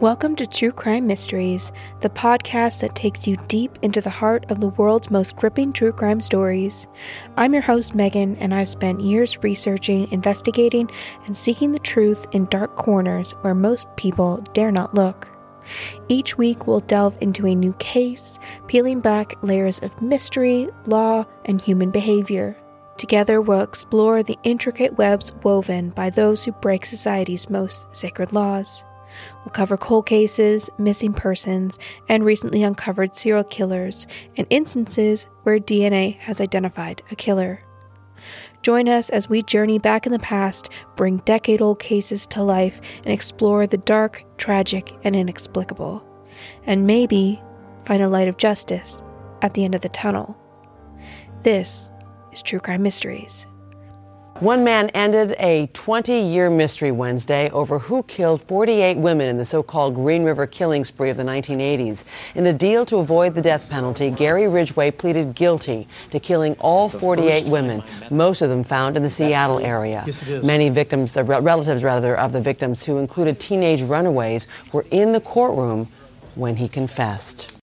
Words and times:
Welcome 0.00 0.36
to 0.36 0.46
True 0.46 0.70
Crime 0.70 1.08
Mysteries, 1.08 1.72
the 2.02 2.08
podcast 2.08 2.82
that 2.82 2.94
takes 2.94 3.26
you 3.26 3.36
deep 3.48 3.80
into 3.82 4.00
the 4.00 4.08
heart 4.08 4.48
of 4.48 4.60
the 4.60 4.68
world's 4.68 5.10
most 5.10 5.34
gripping 5.34 5.72
true 5.72 5.90
crime 5.90 6.20
stories. 6.20 6.86
I'm 7.36 7.52
your 7.52 7.62
host, 7.62 7.96
Megan, 7.96 8.36
and 8.36 8.54
I've 8.54 8.68
spent 8.68 9.00
years 9.00 9.42
researching, 9.42 10.08
investigating, 10.12 10.88
and 11.26 11.36
seeking 11.36 11.72
the 11.72 11.80
truth 11.80 12.28
in 12.30 12.44
dark 12.44 12.76
corners 12.76 13.32
where 13.40 13.56
most 13.56 13.88
people 13.96 14.36
dare 14.52 14.70
not 14.70 14.94
look. 14.94 15.28
Each 16.08 16.38
week, 16.38 16.68
we'll 16.68 16.78
delve 16.78 17.18
into 17.20 17.48
a 17.48 17.56
new 17.56 17.72
case, 17.80 18.38
peeling 18.68 19.00
back 19.00 19.34
layers 19.42 19.82
of 19.82 20.00
mystery, 20.00 20.68
law, 20.86 21.24
and 21.46 21.60
human 21.60 21.90
behavior. 21.90 22.56
Together, 22.98 23.42
we'll 23.42 23.62
explore 23.62 24.22
the 24.22 24.38
intricate 24.44 24.96
webs 24.96 25.32
woven 25.42 25.90
by 25.90 26.08
those 26.08 26.44
who 26.44 26.52
break 26.52 26.86
society's 26.86 27.50
most 27.50 27.92
sacred 27.92 28.32
laws. 28.32 28.84
We'll 29.44 29.52
cover 29.52 29.76
cold 29.76 30.06
cases, 30.06 30.70
missing 30.78 31.12
persons, 31.12 31.78
and 32.08 32.24
recently 32.24 32.62
uncovered 32.62 33.16
serial 33.16 33.44
killers 33.44 34.06
and 34.36 34.46
instances 34.50 35.26
where 35.42 35.58
DNA 35.58 36.18
has 36.18 36.40
identified 36.40 37.02
a 37.10 37.16
killer. 37.16 37.62
Join 38.62 38.88
us 38.88 39.10
as 39.10 39.28
we 39.28 39.42
journey 39.42 39.78
back 39.78 40.06
in 40.06 40.12
the 40.12 40.18
past, 40.18 40.70
bring 40.96 41.18
decade 41.18 41.62
old 41.62 41.78
cases 41.78 42.26
to 42.28 42.42
life, 42.42 42.80
and 42.98 43.12
explore 43.12 43.66
the 43.66 43.78
dark, 43.78 44.24
tragic, 44.36 44.96
and 45.04 45.14
inexplicable. 45.14 46.04
And 46.64 46.86
maybe 46.86 47.40
find 47.84 48.02
a 48.02 48.08
light 48.08 48.28
of 48.28 48.36
justice 48.36 49.00
at 49.42 49.54
the 49.54 49.64
end 49.64 49.74
of 49.74 49.80
the 49.80 49.88
tunnel. 49.88 50.36
This 51.42 51.90
is 52.32 52.42
True 52.42 52.60
Crime 52.60 52.82
Mysteries. 52.82 53.46
One 54.40 54.62
man 54.62 54.90
ended 54.90 55.34
a 55.40 55.66
20 55.72 56.12
year 56.12 56.48
mystery 56.48 56.92
Wednesday 56.92 57.50
over 57.50 57.80
who 57.80 58.04
killed 58.04 58.40
48 58.40 58.96
women 58.96 59.26
in 59.26 59.36
the 59.36 59.44
so 59.44 59.64
called 59.64 59.96
Green 59.96 60.22
River 60.22 60.46
killing 60.46 60.84
spree 60.84 61.10
of 61.10 61.16
the 61.16 61.24
1980s. 61.24 62.04
In 62.36 62.46
a 62.46 62.52
deal 62.52 62.86
to 62.86 62.98
avoid 62.98 63.34
the 63.34 63.42
death 63.42 63.68
penalty, 63.68 64.10
Gary 64.10 64.46
Ridgway 64.46 64.92
pleaded 64.92 65.34
guilty 65.34 65.88
to 66.12 66.20
killing 66.20 66.54
all 66.60 66.88
48 66.88 67.46
women, 67.46 67.82
most 68.12 68.40
of 68.40 68.48
them 68.48 68.62
found 68.62 68.96
in 68.96 69.02
the 69.02 69.10
Seattle 69.10 69.58
area. 69.58 70.06
Many 70.44 70.68
victims, 70.68 71.16
uh, 71.16 71.24
relatives 71.24 71.82
rather, 71.82 72.16
of 72.16 72.32
the 72.32 72.40
victims, 72.40 72.84
who 72.84 72.98
included 72.98 73.40
teenage 73.40 73.82
runaways, 73.82 74.46
were 74.72 74.86
in 74.92 75.10
the 75.10 75.20
courtroom 75.20 75.88
when 76.36 76.54
he 76.56 76.68
confessed. 76.68 77.57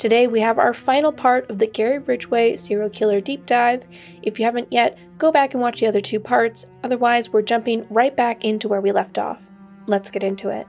Today, 0.00 0.28
we 0.28 0.40
have 0.40 0.58
our 0.58 0.72
final 0.72 1.12
part 1.12 1.50
of 1.50 1.58
the 1.58 1.66
Gary 1.66 1.98
Ridgway 1.98 2.56
serial 2.56 2.88
killer 2.88 3.20
deep 3.20 3.44
dive. 3.44 3.84
If 4.22 4.38
you 4.38 4.46
haven't 4.46 4.72
yet, 4.72 4.96
go 5.18 5.30
back 5.30 5.52
and 5.52 5.62
watch 5.62 5.80
the 5.80 5.88
other 5.88 6.00
two 6.00 6.18
parts. 6.18 6.64
Otherwise, 6.82 7.28
we're 7.28 7.42
jumping 7.42 7.86
right 7.90 8.16
back 8.16 8.42
into 8.42 8.66
where 8.66 8.80
we 8.80 8.92
left 8.92 9.18
off. 9.18 9.42
Let's 9.86 10.08
get 10.08 10.22
into 10.24 10.48
it. 10.48 10.66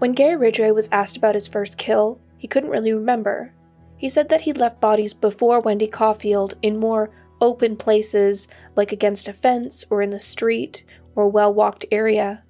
When 0.00 0.12
Gary 0.12 0.36
Ridgway 0.36 0.72
was 0.72 0.90
asked 0.92 1.16
about 1.16 1.34
his 1.34 1.48
first 1.48 1.78
kill, 1.78 2.20
he 2.36 2.46
couldn't 2.46 2.68
really 2.68 2.92
remember. 2.92 3.54
He 3.96 4.10
said 4.10 4.28
that 4.28 4.42
he'd 4.42 4.58
left 4.58 4.78
bodies 4.78 5.14
before 5.14 5.60
Wendy 5.60 5.86
Coffield 5.86 6.58
in 6.60 6.76
more 6.78 7.08
open 7.40 7.74
places, 7.74 8.48
like 8.76 8.92
against 8.92 9.28
a 9.28 9.32
fence 9.32 9.86
or 9.88 10.02
in 10.02 10.10
the 10.10 10.18
street 10.18 10.84
or 11.14 11.24
a 11.24 11.28
well 11.28 11.54
walked 11.54 11.86
area 11.90 12.43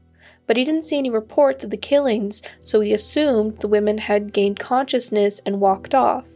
but 0.47 0.57
he 0.57 0.65
didn't 0.65 0.85
see 0.85 0.99
any 0.99 1.11
reports 1.11 1.65
of 1.65 1.71
the 1.71 1.77
killings, 1.77 2.43
so 2.61 2.81
he 2.81 2.93
assumed 2.93 3.59
the 3.59 3.69
women 3.69 3.99
had 3.99 4.33
gained 4.33 4.59
consciousness 4.59 5.41
and 5.47 5.61
walked 5.61 5.95
off. 5.95 6.27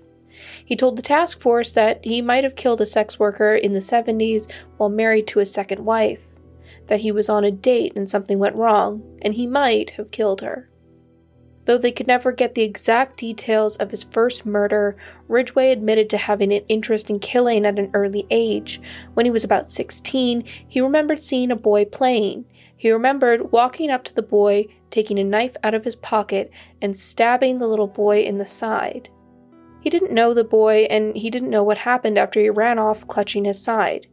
He 0.64 0.76
told 0.76 0.96
the 0.96 1.02
task 1.02 1.40
force 1.40 1.72
that 1.72 2.04
he 2.04 2.22
might 2.22 2.44
have 2.44 2.56
killed 2.56 2.80
a 2.80 2.86
sex 2.86 3.18
worker 3.18 3.54
in 3.54 3.72
the 3.72 3.80
70s 3.80 4.50
while 4.76 4.88
married 4.88 5.26
to 5.28 5.40
his 5.40 5.52
second 5.52 5.84
wife, 5.84 6.22
that 6.86 7.00
he 7.00 7.12
was 7.12 7.28
on 7.28 7.44
a 7.44 7.50
date 7.50 7.92
and 7.96 8.08
something 8.08 8.38
went 8.38 8.56
wrong, 8.56 9.02
and 9.22 9.34
he 9.34 9.46
might 9.46 9.90
have 9.90 10.10
killed 10.10 10.40
her. 10.40 10.68
Though 11.68 11.76
they 11.76 11.92
could 11.92 12.06
never 12.06 12.32
get 12.32 12.54
the 12.54 12.62
exact 12.62 13.18
details 13.18 13.76
of 13.76 13.90
his 13.90 14.02
first 14.02 14.46
murder, 14.46 14.96
Ridgway 15.28 15.70
admitted 15.70 16.08
to 16.08 16.16
having 16.16 16.50
an 16.50 16.64
interest 16.66 17.10
in 17.10 17.18
killing 17.18 17.66
at 17.66 17.78
an 17.78 17.90
early 17.92 18.26
age. 18.30 18.80
When 19.12 19.26
he 19.26 19.30
was 19.30 19.44
about 19.44 19.70
16, 19.70 20.44
he 20.66 20.80
remembered 20.80 21.22
seeing 21.22 21.50
a 21.50 21.56
boy 21.56 21.84
playing. 21.84 22.46
He 22.78 22.92
remembered 22.92 23.50
walking 23.50 23.90
up 23.90 24.04
to 24.04 24.14
the 24.14 24.22
boy, 24.22 24.68
taking 24.88 25.18
a 25.18 25.24
knife 25.24 25.56
out 25.64 25.74
of 25.74 25.84
his 25.84 25.96
pocket, 25.96 26.50
and 26.80 26.96
stabbing 26.96 27.58
the 27.58 27.66
little 27.66 27.88
boy 27.88 28.22
in 28.22 28.36
the 28.36 28.46
side. 28.46 29.10
He 29.80 29.90
didn't 29.90 30.12
know 30.12 30.32
the 30.32 30.44
boy, 30.44 30.86
and 30.88 31.16
he 31.16 31.28
didn't 31.28 31.50
know 31.50 31.64
what 31.64 31.78
happened 31.78 32.16
after 32.16 32.40
he 32.40 32.48
ran 32.48 32.78
off 32.78 33.06
clutching 33.08 33.44
his 33.44 33.60
side. 33.60 34.06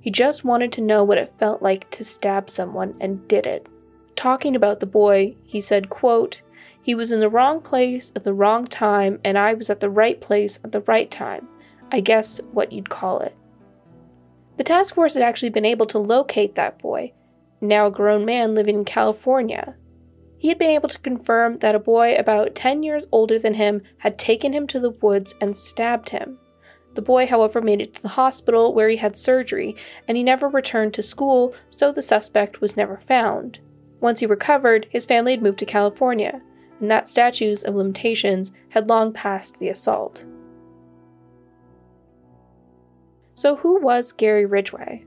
He 0.00 0.10
just 0.10 0.44
wanted 0.44 0.72
to 0.72 0.80
know 0.80 1.04
what 1.04 1.18
it 1.18 1.38
felt 1.38 1.62
like 1.62 1.88
to 1.90 2.04
stab 2.04 2.50
someone 2.50 2.94
and 3.00 3.26
did 3.28 3.46
it. 3.46 3.68
Talking 4.16 4.56
about 4.56 4.80
the 4.80 4.86
boy, 4.86 5.36
he 5.44 5.60
said, 5.60 5.88
quote, 5.88 6.42
He 6.82 6.96
was 6.96 7.12
in 7.12 7.20
the 7.20 7.28
wrong 7.28 7.60
place 7.60 8.10
at 8.16 8.24
the 8.24 8.34
wrong 8.34 8.66
time, 8.66 9.20
and 9.24 9.38
I 9.38 9.54
was 9.54 9.70
at 9.70 9.78
the 9.78 9.90
right 9.90 10.20
place 10.20 10.58
at 10.64 10.72
the 10.72 10.80
right 10.82 11.10
time. 11.10 11.46
I 11.92 12.00
guess 12.00 12.40
what 12.52 12.72
you'd 12.72 12.90
call 12.90 13.20
it. 13.20 13.36
The 14.56 14.64
task 14.64 14.96
force 14.96 15.14
had 15.14 15.22
actually 15.22 15.50
been 15.50 15.64
able 15.64 15.86
to 15.86 15.98
locate 15.98 16.56
that 16.56 16.78
boy, 16.78 17.12
now 17.60 17.86
a 17.86 17.90
grown 17.90 18.24
man 18.24 18.54
living 18.54 18.76
in 18.76 18.84
California. 18.84 19.74
He 20.38 20.48
had 20.48 20.58
been 20.58 20.70
able 20.70 20.88
to 20.88 20.98
confirm 20.98 21.58
that 21.58 21.74
a 21.74 21.78
boy 21.78 22.14
about 22.14 22.54
10 22.54 22.82
years 22.82 23.06
older 23.12 23.38
than 23.38 23.54
him 23.54 23.82
had 23.98 24.18
taken 24.18 24.52
him 24.52 24.66
to 24.68 24.80
the 24.80 24.90
woods 24.90 25.34
and 25.40 25.56
stabbed 25.56 26.10
him. 26.10 26.38
The 26.94 27.02
boy, 27.02 27.26
however, 27.26 27.60
made 27.60 27.80
it 27.80 27.94
to 27.94 28.02
the 28.02 28.08
hospital 28.08 28.74
where 28.74 28.88
he 28.88 28.96
had 28.96 29.16
surgery, 29.16 29.76
and 30.08 30.16
he 30.16 30.22
never 30.22 30.48
returned 30.48 30.94
to 30.94 31.02
school, 31.02 31.54
so 31.68 31.92
the 31.92 32.02
suspect 32.02 32.60
was 32.60 32.76
never 32.76 32.96
found. 32.98 33.60
Once 34.00 34.20
he 34.20 34.26
recovered, 34.26 34.86
his 34.90 35.04
family 35.04 35.32
had 35.32 35.42
moved 35.42 35.58
to 35.58 35.66
California, 35.66 36.40
and 36.80 36.90
that 36.90 37.08
statutes 37.08 37.62
of 37.62 37.74
limitations 37.74 38.52
had 38.70 38.88
long 38.88 39.12
passed 39.12 39.58
the 39.58 39.68
assault. 39.68 40.24
So, 43.34 43.56
who 43.56 43.80
was 43.80 44.12
Gary 44.12 44.46
Ridgway? 44.46 45.04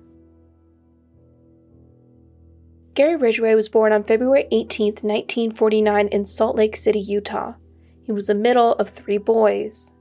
Gary 2.93 3.15
Ridgway 3.15 3.55
was 3.55 3.69
born 3.69 3.91
on 3.91 4.03
February 4.03 4.47
18, 4.51 4.85
1949, 5.01 6.07
in 6.09 6.25
Salt 6.25 6.55
Lake 6.55 6.75
City, 6.75 6.99
Utah. 6.99 7.53
He 8.03 8.11
was 8.11 8.27
the 8.27 8.35
middle 8.35 8.73
of 8.73 8.89
three 8.89 9.17
boys. 9.17 9.91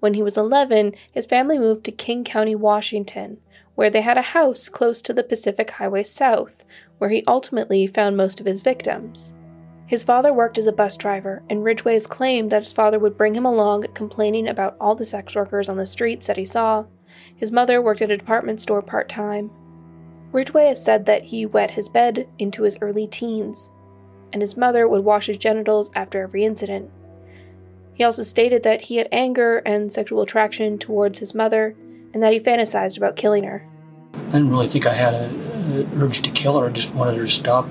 When 0.00 0.12
he 0.12 0.22
was 0.22 0.36
11, 0.36 0.92
his 1.10 1.24
family 1.24 1.58
moved 1.58 1.84
to 1.84 1.92
King 1.92 2.22
County, 2.22 2.54
Washington, 2.54 3.38
where 3.76 3.88
they 3.88 4.02
had 4.02 4.18
a 4.18 4.22
house 4.22 4.68
close 4.68 5.00
to 5.02 5.14
the 5.14 5.22
Pacific 5.22 5.70
Highway 5.70 6.04
South, 6.04 6.66
where 6.98 7.08
he 7.08 7.24
ultimately 7.26 7.86
found 7.86 8.18
most 8.18 8.40
of 8.40 8.46
his 8.46 8.60
victims. 8.60 9.32
His 9.86 10.02
father 10.02 10.32
worked 10.32 10.58
as 10.58 10.66
a 10.66 10.72
bus 10.72 10.98
driver, 10.98 11.42
and 11.48 11.64
Ridgway's 11.64 12.06
claimed 12.06 12.52
that 12.52 12.64
his 12.64 12.72
father 12.74 12.98
would 12.98 13.16
bring 13.16 13.34
him 13.34 13.46
along 13.46 13.86
complaining 13.94 14.48
about 14.48 14.76
all 14.78 14.94
the 14.94 15.06
sex 15.06 15.34
workers 15.34 15.70
on 15.70 15.78
the 15.78 15.86
streets 15.86 16.26
that 16.26 16.36
he 16.36 16.44
saw. 16.44 16.84
His 17.34 17.50
mother 17.50 17.80
worked 17.80 18.02
at 18.02 18.10
a 18.10 18.18
department 18.18 18.60
store 18.60 18.82
part 18.82 19.08
time, 19.08 19.50
Ridgway 20.34 20.66
has 20.66 20.84
said 20.84 21.06
that 21.06 21.22
he 21.22 21.46
wet 21.46 21.70
his 21.70 21.88
bed 21.88 22.26
into 22.40 22.64
his 22.64 22.76
early 22.80 23.06
teens, 23.06 23.70
and 24.32 24.42
his 24.42 24.56
mother 24.56 24.88
would 24.88 25.04
wash 25.04 25.26
his 25.26 25.38
genitals 25.38 25.92
after 25.94 26.22
every 26.22 26.44
incident. 26.44 26.90
He 27.94 28.02
also 28.02 28.24
stated 28.24 28.64
that 28.64 28.82
he 28.82 28.96
had 28.96 29.06
anger 29.12 29.58
and 29.58 29.92
sexual 29.92 30.22
attraction 30.22 30.76
towards 30.76 31.20
his 31.20 31.36
mother, 31.36 31.76
and 32.12 32.20
that 32.20 32.32
he 32.32 32.40
fantasized 32.40 32.96
about 32.96 33.14
killing 33.14 33.44
her. 33.44 33.64
I 34.12 34.32
didn't 34.32 34.50
really 34.50 34.66
think 34.66 34.88
I 34.88 34.94
had 34.94 35.14
an 35.14 36.02
urge 36.02 36.20
to 36.22 36.32
kill 36.32 36.58
her. 36.58 36.66
I 36.66 36.70
just 36.70 36.92
wanted 36.96 37.16
her 37.16 37.26
to 37.26 37.30
stop. 37.30 37.68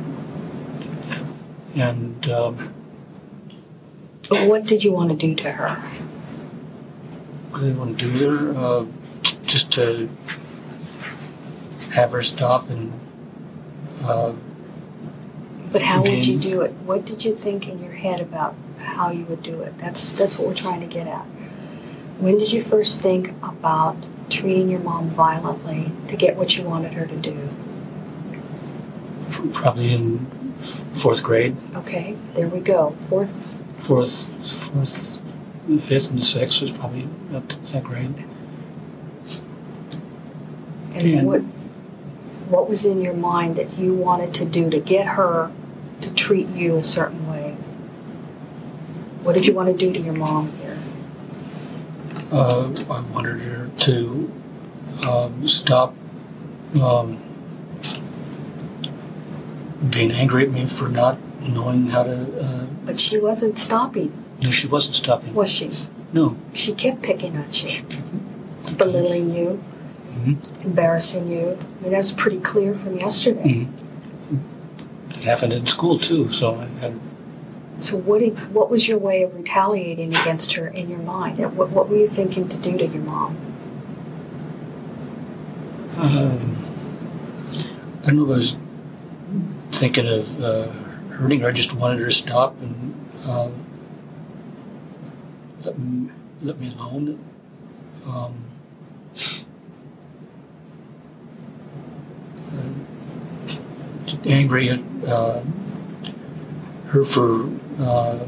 And. 1.76 2.30
Um, 2.30 2.58
what 4.30 4.64
did 4.64 4.86
you 4.86 4.94
want 4.94 5.10
to 5.10 5.18
do 5.18 5.36
to 5.36 5.52
her? 5.52 5.76
What 7.50 7.60
did 7.60 7.76
I 7.76 7.78
want 7.78 8.00
to 8.00 8.06
do 8.06 8.20
to 8.20 8.38
her? 8.38 8.54
Uh, 8.58 8.86
just 9.46 9.74
to 9.74 10.10
have 11.94 12.12
her 12.12 12.24
stop 12.24 12.70
and. 12.70 12.92
Uh, 14.04 14.34
but 15.72 15.82
how 15.82 16.02
would 16.02 16.26
you 16.26 16.38
do 16.40 16.62
it? 16.62 16.72
What 16.86 17.06
did 17.06 17.24
you 17.24 17.36
think 17.36 17.68
in 17.68 17.82
your 17.82 17.94
head 17.94 18.22
about 18.22 18.56
how 18.78 19.10
you 19.10 19.24
would 19.26 19.42
do 19.42 19.62
it? 19.62 19.78
That's 19.78 20.12
that's 20.14 20.38
what 20.38 20.48
we're 20.48 20.56
trying 20.56 20.82
to 20.82 20.88
get 20.88 21.08
at. 21.08 21.26
When 22.20 22.38
did 22.38 22.52
you 22.52 22.62
first 22.62 23.02
think 23.02 23.30
about 23.42 23.96
treating 24.30 24.70
your 24.70 24.80
mom 24.80 25.10
violently 25.10 25.92
to 26.08 26.16
get 26.16 26.36
what 26.36 26.58
you 26.58 26.64
wanted 26.64 26.94
her 26.94 27.06
to 27.06 27.16
do? 27.16 27.50
Probably 29.52 29.94
in 29.94 30.26
fourth 30.60 31.24
grade. 31.24 31.56
Okay, 31.76 32.18
there 32.34 32.48
we 32.48 32.60
go. 32.60 32.92
Fourth. 33.10 33.64
Fourth, 33.80 34.28
fourth, 34.46 35.20
fifth, 35.84 36.12
and 36.12 36.24
sixth 36.24 36.62
was 36.62 36.72
probably 36.72 37.08
up 37.34 37.48
to 37.50 37.60
that 37.74 37.84
grade. 37.84 38.24
And, 40.94 41.02
and 41.02 41.28
what 41.28 41.42
what 42.50 42.70
was 42.70 42.86
in 42.86 43.02
your 43.02 43.14
mind 43.14 43.56
that 43.56 43.78
you 43.78 43.94
wanted 43.94 44.34
to 44.36 44.46
do 44.46 44.70
to 44.70 44.80
get 44.80 45.08
her 45.08 45.52
to 46.02 46.14
treat 46.14 46.48
you 46.50 46.76
a 46.78 46.84
certain 46.84 47.30
way? 47.32 47.54
What 49.24 49.34
did 49.36 49.48
you 49.48 49.54
want 49.54 49.70
to 49.70 49.78
do 49.78 49.94
to 49.94 50.00
your 50.00 50.14
mom 50.14 50.52
here? 50.62 50.78
Uh, 52.32 52.74
I 52.90 53.02
wanted 53.14 53.40
her 53.42 53.70
to 53.78 54.32
um, 55.08 55.48
stop 55.48 55.94
um, 56.82 57.20
being 59.90 60.12
angry 60.12 60.44
at 60.46 60.52
me 60.52 60.66
for 60.66 60.90
not 60.90 61.18
knowing 61.42 61.88
how 61.88 62.04
to. 62.04 62.40
Uh, 62.42 62.66
But 62.86 63.00
she 63.00 63.20
wasn't 63.20 63.58
stopping, 63.58 64.12
no, 64.42 64.50
she 64.50 64.68
wasn't 64.68 64.96
stopping. 64.96 65.34
was 65.34 65.50
she? 65.50 65.70
No. 66.12 66.38
She 66.54 66.74
kept 66.74 67.02
picking 67.02 67.36
at 67.36 67.54
She, 67.54 67.78
you, 67.82 68.76
belittling 68.78 69.34
you, 69.36 69.64
Mhm. 70.14 70.38
embarrassing 70.64 71.28
you. 71.28 71.58
I 71.80 71.84
mean, 71.84 71.92
that's 71.92 72.12
pretty 72.12 72.40
clear 72.40 72.74
from 72.76 72.98
yesterday. 72.98 73.44
Mhm. 73.44 73.68
It 75.18 75.24
happened 75.24 75.54
in 75.54 75.66
school 75.66 75.98
too, 76.00 76.30
so 76.30 76.56
I 76.56 76.66
had. 76.82 76.94
So 77.80 77.98
what 77.98 78.20
did, 78.20 78.38
what 78.54 78.70
was 78.70 78.88
your 78.88 78.98
way 79.00 79.24
of 79.24 79.34
retaliating 79.36 80.10
against 80.16 80.54
her 80.54 80.68
in 80.68 80.90
your 80.90 81.00
mind? 81.00 81.40
What, 81.58 81.70
what 81.72 81.90
were 81.90 81.98
you 81.98 82.08
thinking 82.08 82.48
to 82.50 82.58
do 82.58 82.78
to 82.78 82.86
your 82.86 83.04
mom? 83.04 83.36
Um, 85.98 86.58
I 88.04 88.08
don't 88.08 88.18
know 88.18 88.24
if 88.26 88.30
I 88.30 88.38
was 88.38 88.58
thinking 89.72 90.08
of 90.08 90.42
uh, 90.42 90.68
hurting 91.16 91.42
her. 91.42 91.48
I 91.48 91.52
just 91.52 91.74
wanted 91.74 92.00
her 92.00 92.06
to 92.06 92.12
stop 92.12 92.56
and 92.62 92.94
uh, 93.28 93.50
let, 95.66 95.78
me, 95.80 96.10
let 96.42 96.60
me 96.60 96.72
alone. 96.80 97.20
Um, 98.08 98.34
uh, 102.52 104.13
angry 104.26 104.70
at 104.70 104.80
uh, 105.08 105.42
her 106.88 107.04
for 107.04 107.50
uh, 107.80 108.26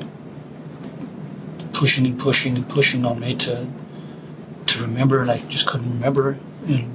pushing 1.73 2.05
and 2.05 2.19
pushing 2.19 2.55
and 2.55 2.67
pushing 2.67 3.05
on 3.05 3.19
me 3.19 3.35
to 3.35 3.67
to 4.67 4.81
remember, 4.81 5.21
and 5.21 5.29
I 5.29 5.37
just 5.37 5.67
couldn't 5.67 5.91
remember, 5.91 6.37
and 6.67 6.91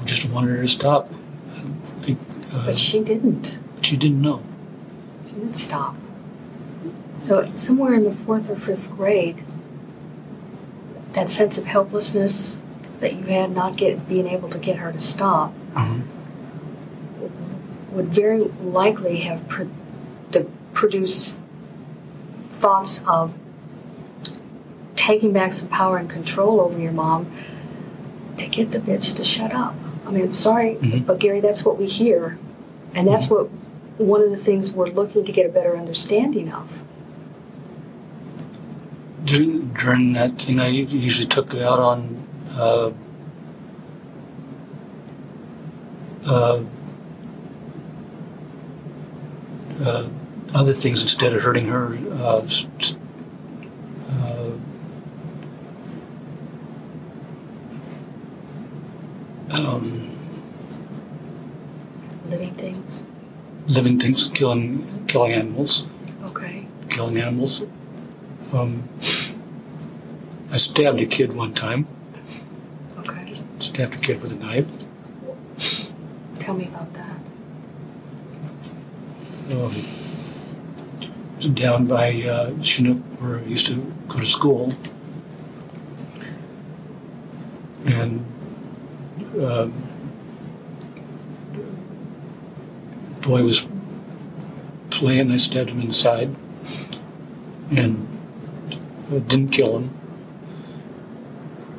I 0.00 0.04
just 0.04 0.28
wanted 0.30 0.56
her 0.56 0.62
to 0.62 0.68
stop. 0.68 1.10
Uh, 2.08 2.66
But 2.66 2.78
she 2.78 3.02
didn't. 3.02 3.58
but 3.76 3.86
she 3.86 3.96
didn't 3.96 4.20
know. 4.22 4.42
She 5.26 5.32
didn't 5.34 5.54
stop. 5.54 5.94
So 7.20 7.50
somewhere 7.54 7.94
in 7.94 8.04
the 8.04 8.14
fourth 8.14 8.50
or 8.50 8.56
fifth 8.56 8.90
grade, 8.96 9.42
that 11.12 11.28
sense 11.28 11.56
of 11.58 11.66
helplessness 11.66 12.62
that 13.00 13.14
you 13.14 13.24
had 13.26 13.54
not 13.54 13.76
get 13.76 14.08
being 14.08 14.26
able 14.26 14.48
to 14.48 14.58
get 14.58 14.76
her 14.78 14.92
to 14.92 15.00
stop 15.00 15.52
Mhm. 15.74 16.02
Would 17.92 18.06
very 18.06 18.38
likely 18.38 19.18
have 19.18 19.46
pro- 19.48 19.70
the, 20.30 20.46
produced 20.72 21.42
thoughts 22.50 23.04
of 23.06 23.36
taking 24.96 25.32
back 25.32 25.52
some 25.52 25.68
power 25.68 25.96
and 25.98 26.08
control 26.08 26.60
over 26.60 26.78
your 26.78 26.92
mom 26.92 27.30
to 28.36 28.46
get 28.48 28.70
the 28.70 28.78
bitch 28.78 29.14
to 29.16 29.24
shut 29.24 29.52
up. 29.52 29.74
I 30.06 30.10
mean, 30.10 30.24
I'm 30.24 30.34
sorry, 30.34 30.76
Mhm. 30.76 31.06
but 31.06 31.18
Gary, 31.18 31.40
that's 31.40 31.64
what 31.64 31.78
we 31.78 31.86
hear. 31.86 32.38
And 32.94 33.06
that's 33.06 33.28
what 33.28 33.48
one 33.98 34.20
of 34.22 34.30
the 34.30 34.36
things 34.36 34.72
we're 34.72 34.88
looking 34.88 35.24
to 35.24 35.32
get 35.32 35.46
a 35.46 35.48
better 35.48 35.76
understanding 35.76 36.52
of. 36.52 36.82
During, 39.24 39.68
during 39.68 40.12
that 40.14 40.40
thing, 40.40 40.60
I 40.60 40.68
usually 40.68 41.28
took 41.28 41.54
it 41.54 41.62
out 41.62 41.78
on 41.78 42.26
uh, 42.56 42.90
uh, 46.26 46.62
uh, 49.84 50.08
other 50.54 50.72
things 50.72 51.02
instead 51.02 51.32
of 51.34 51.42
hurting 51.42 51.66
her. 51.68 51.96
Uh, 52.12 52.46
uh, 54.10 54.56
um, 59.54 60.08
Living 62.28 62.54
things. 62.54 63.04
living 63.68 63.98
things, 63.98 64.28
killing 64.28 65.04
killing 65.06 65.32
animals, 65.32 65.86
Okay. 66.24 66.66
killing 66.88 67.18
animals. 67.18 67.62
Um, 68.52 68.88
I 70.50 70.56
stabbed 70.56 71.00
a 71.00 71.06
kid 71.06 71.34
one 71.34 71.52
time. 71.52 71.86
Okay. 72.98 73.34
Stabbed 73.58 73.94
a 73.94 73.98
kid 73.98 74.22
with 74.22 74.32
a 74.32 74.36
knife. 74.36 74.66
Tell 76.36 76.54
me 76.54 76.66
about 76.66 76.92
that. 76.94 77.18
Um, 79.52 79.72
down 81.54 81.86
by 81.86 82.22
uh, 82.26 82.58
Chinook, 82.62 82.98
where 83.20 83.38
I 83.38 83.42
used 83.42 83.66
to 83.66 83.94
go 84.08 84.18
to 84.18 84.26
school. 84.26 84.70
And 87.86 88.24
um, 89.42 89.72
boy 93.20 93.42
was 93.42 93.68
playing. 94.90 95.30
I 95.30 95.36
stabbed 95.36 95.70
him 95.70 95.80
in 95.80 95.88
the 95.88 95.94
side 95.94 96.34
and 97.76 98.06
uh, 99.10 99.18
didn't 99.20 99.50
kill 99.50 99.78
him. 99.78 99.90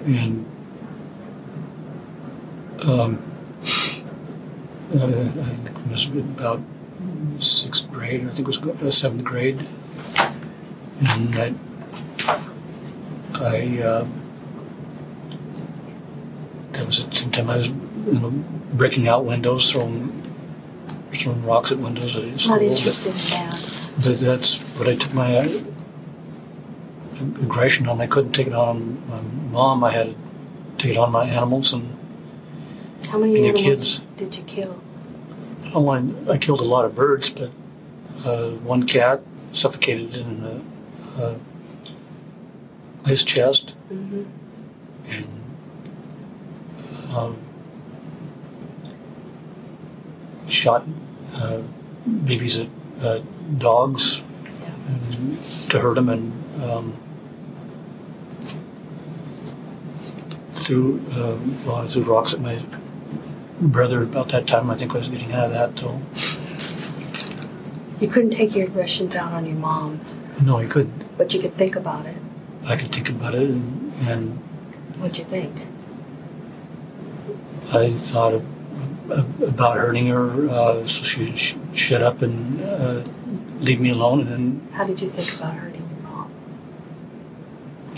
And 0.06 0.46
um, 2.88 3.22
uh, 4.94 4.96
I 4.96 5.08
think 5.08 5.70
it 5.70 5.88
must 5.88 6.06
have 6.06 6.14
been 6.14 6.30
about 6.38 6.62
sixth 7.40 7.92
grade, 7.92 8.22
I 8.26 8.30
think 8.30 8.48
it 8.48 8.48
was 8.48 8.60
uh, 8.62 8.90
seventh 8.92 9.24
grade, 9.24 9.60
and 11.10 11.36
I, 11.36 11.56
I 13.36 13.82
uh, 13.84 14.08
that 16.74 16.86
was 16.88 17.04
at 17.04 17.14
some 17.14 17.32
time 17.32 17.50
I 17.50 17.58
was 17.58 17.68
you 17.70 18.20
know, 18.20 18.30
breaking 18.74 19.08
out 19.08 19.26
windows, 19.26 19.72
throwing 19.72 20.22
throwing 21.12 21.44
rocks 21.46 21.72
at 21.72 21.80
windows 21.80 22.16
at 22.18 22.40
school. 22.40 22.56
Not 22.56 22.64
interested 22.64 23.12
in 23.12 23.46
that. 23.46 23.92
but 24.04 24.20
that's 24.20 24.78
what 24.80 24.88
I 24.90 24.96
took 24.96 25.14
my 25.14 25.38
uh, 25.38 25.46
aggression 27.44 27.88
on. 27.88 28.02
I 28.02 28.08
couldn't 28.08 28.32
take 28.34 28.48
it 28.48 28.54
on 28.54 29.02
my 29.08 29.22
mom. 29.52 29.84
I 29.84 29.92
had 29.92 30.08
to 30.08 30.16
take 30.78 30.92
it 30.94 30.98
on 30.98 31.12
my 31.12 31.26
animals, 31.26 31.72
and 31.74 31.96
How 33.10 33.20
many 33.20 33.36
And 33.36 33.46
your 33.46 33.56
animals 33.56 34.00
kids? 34.00 34.04
did 34.18 34.36
you 34.38 34.44
kill? 34.44 34.83
I. 35.76 36.14
I 36.30 36.38
killed 36.38 36.60
a 36.62 36.64
lot 36.64 36.86
of 36.86 36.96
birds, 36.96 37.30
but 37.30 37.52
uh, 38.26 38.52
one 38.64 38.86
cat 38.86 39.22
suffocated 39.52 40.16
in 40.16 40.44
a, 40.44 40.62
a 41.22 41.40
ice 43.06 43.24
chest, 43.24 43.76
Mm-hmm. 43.92 44.24
and 45.12 45.28
um, 47.16 47.40
shot 50.50 50.86
uh, 51.36 51.62
babies 52.26 52.60
at 52.60 52.68
uh, 53.04 53.20
dogs 53.58 54.24
and 54.88 55.70
to 55.70 55.80
hurt 55.80 55.96
them, 55.96 56.10
and 56.10 56.32
um, 56.64 56.94
threw 60.54 61.00
uh, 61.12 61.38
well, 61.66 61.88
threw 61.88 62.04
rocks 62.04 62.34
at 62.34 62.42
my 62.42 62.62
brother 63.64 64.04
about 64.04 64.30
that 64.30 64.48
time. 64.48 64.70
I 64.70 64.76
think 64.76 64.94
I 64.94 64.98
was 65.00 65.08
getting 65.10 65.32
out 65.34 65.46
of 65.46 65.52
that 65.54 65.76
though. 65.78 66.00
You 68.00 68.08
couldn't 68.10 68.32
take 68.32 68.56
your 68.56 68.68
aggressions 68.68 69.16
out 69.16 69.32
on 69.32 69.46
your 69.46 69.56
mom, 69.56 70.02
No, 70.44 70.58
he 70.58 70.68
couldn't. 70.68 71.18
but 71.18 71.34
you 71.34 71.40
could 71.40 71.54
think 71.56 71.76
about 71.76 72.06
it. 72.06 72.18
I 72.68 72.76
could 72.76 72.90
think 72.90 73.10
about 73.10 73.34
it, 73.36 73.50
and, 73.50 73.92
and 74.10 74.38
What'd 75.00 75.18
you 75.18 75.24
think? 75.26 75.68
I 77.74 77.90
thought 77.92 78.34
of, 78.34 79.12
of, 79.12 79.50
about 79.54 79.78
hurting 79.78 80.08
her, 80.08 80.48
uh, 80.50 80.84
so 80.86 81.04
she'd 81.04 81.38
sh- 81.38 81.56
shut 81.74 82.02
up 82.02 82.22
and 82.22 82.60
uh, 82.62 83.04
leave 83.62 83.80
me 83.82 83.92
alone, 83.92 84.20
and 84.22 84.28
then 84.30 84.68
How 84.74 84.84
did 84.86 85.02
you 85.02 85.10
think 85.10 85.40
about 85.40 85.56
hurting 85.56 85.82
your 85.82 86.10
mom? 86.10 86.32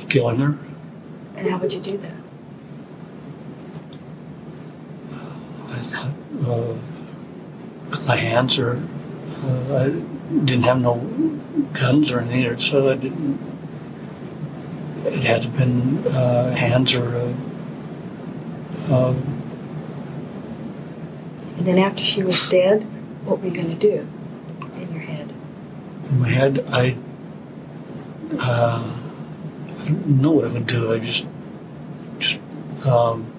killing 0.10 0.40
her. 0.40 0.60
And 1.36 1.50
how 1.50 1.58
would 1.58 1.74
you 1.74 1.80
do 1.82 1.98
that? 1.98 2.14
I 5.08 5.08
thought 5.08 5.72
uh, 5.72 5.75
with 7.90 8.08
my 8.08 8.16
hands, 8.16 8.58
or 8.60 8.78
uh, 8.78 9.78
I 9.78 9.90
didn't 10.46 10.64
have 10.64 10.82
no 10.82 11.00
guns 11.74 12.12
or 12.12 12.20
anything, 12.20 12.58
so 12.60 12.90
I 12.90 12.96
didn't. 12.96 13.40
It 15.08 15.24
had 15.24 15.44
to 15.44 15.50
been 15.50 16.04
uh, 16.08 16.56
hands 16.56 16.96
or. 16.96 17.08
Uh, 17.16 17.34
uh, 18.92 19.16
And 21.58 21.66
then 21.66 21.78
after 21.78 22.04
she 22.04 22.22
was 22.24 22.50
dead, 22.50 22.84
what 23.24 23.40
were 23.40 23.48
you 23.48 23.54
going 23.54 23.70
to 23.70 23.76
do 23.76 24.08
in 24.82 24.92
your 24.92 25.02
head? 25.02 25.34
in 26.12 26.20
my 26.20 26.30
head, 26.30 26.64
I, 26.70 26.98
uh, 28.40 28.98
I 29.80 29.90
don't 29.90 30.08
know 30.22 30.32
what 30.32 30.46
I 30.46 30.54
would 30.54 30.68
do. 30.68 30.94
I 30.94 31.00
just, 31.00 31.28
just, 32.20 32.40
um, 32.88 33.32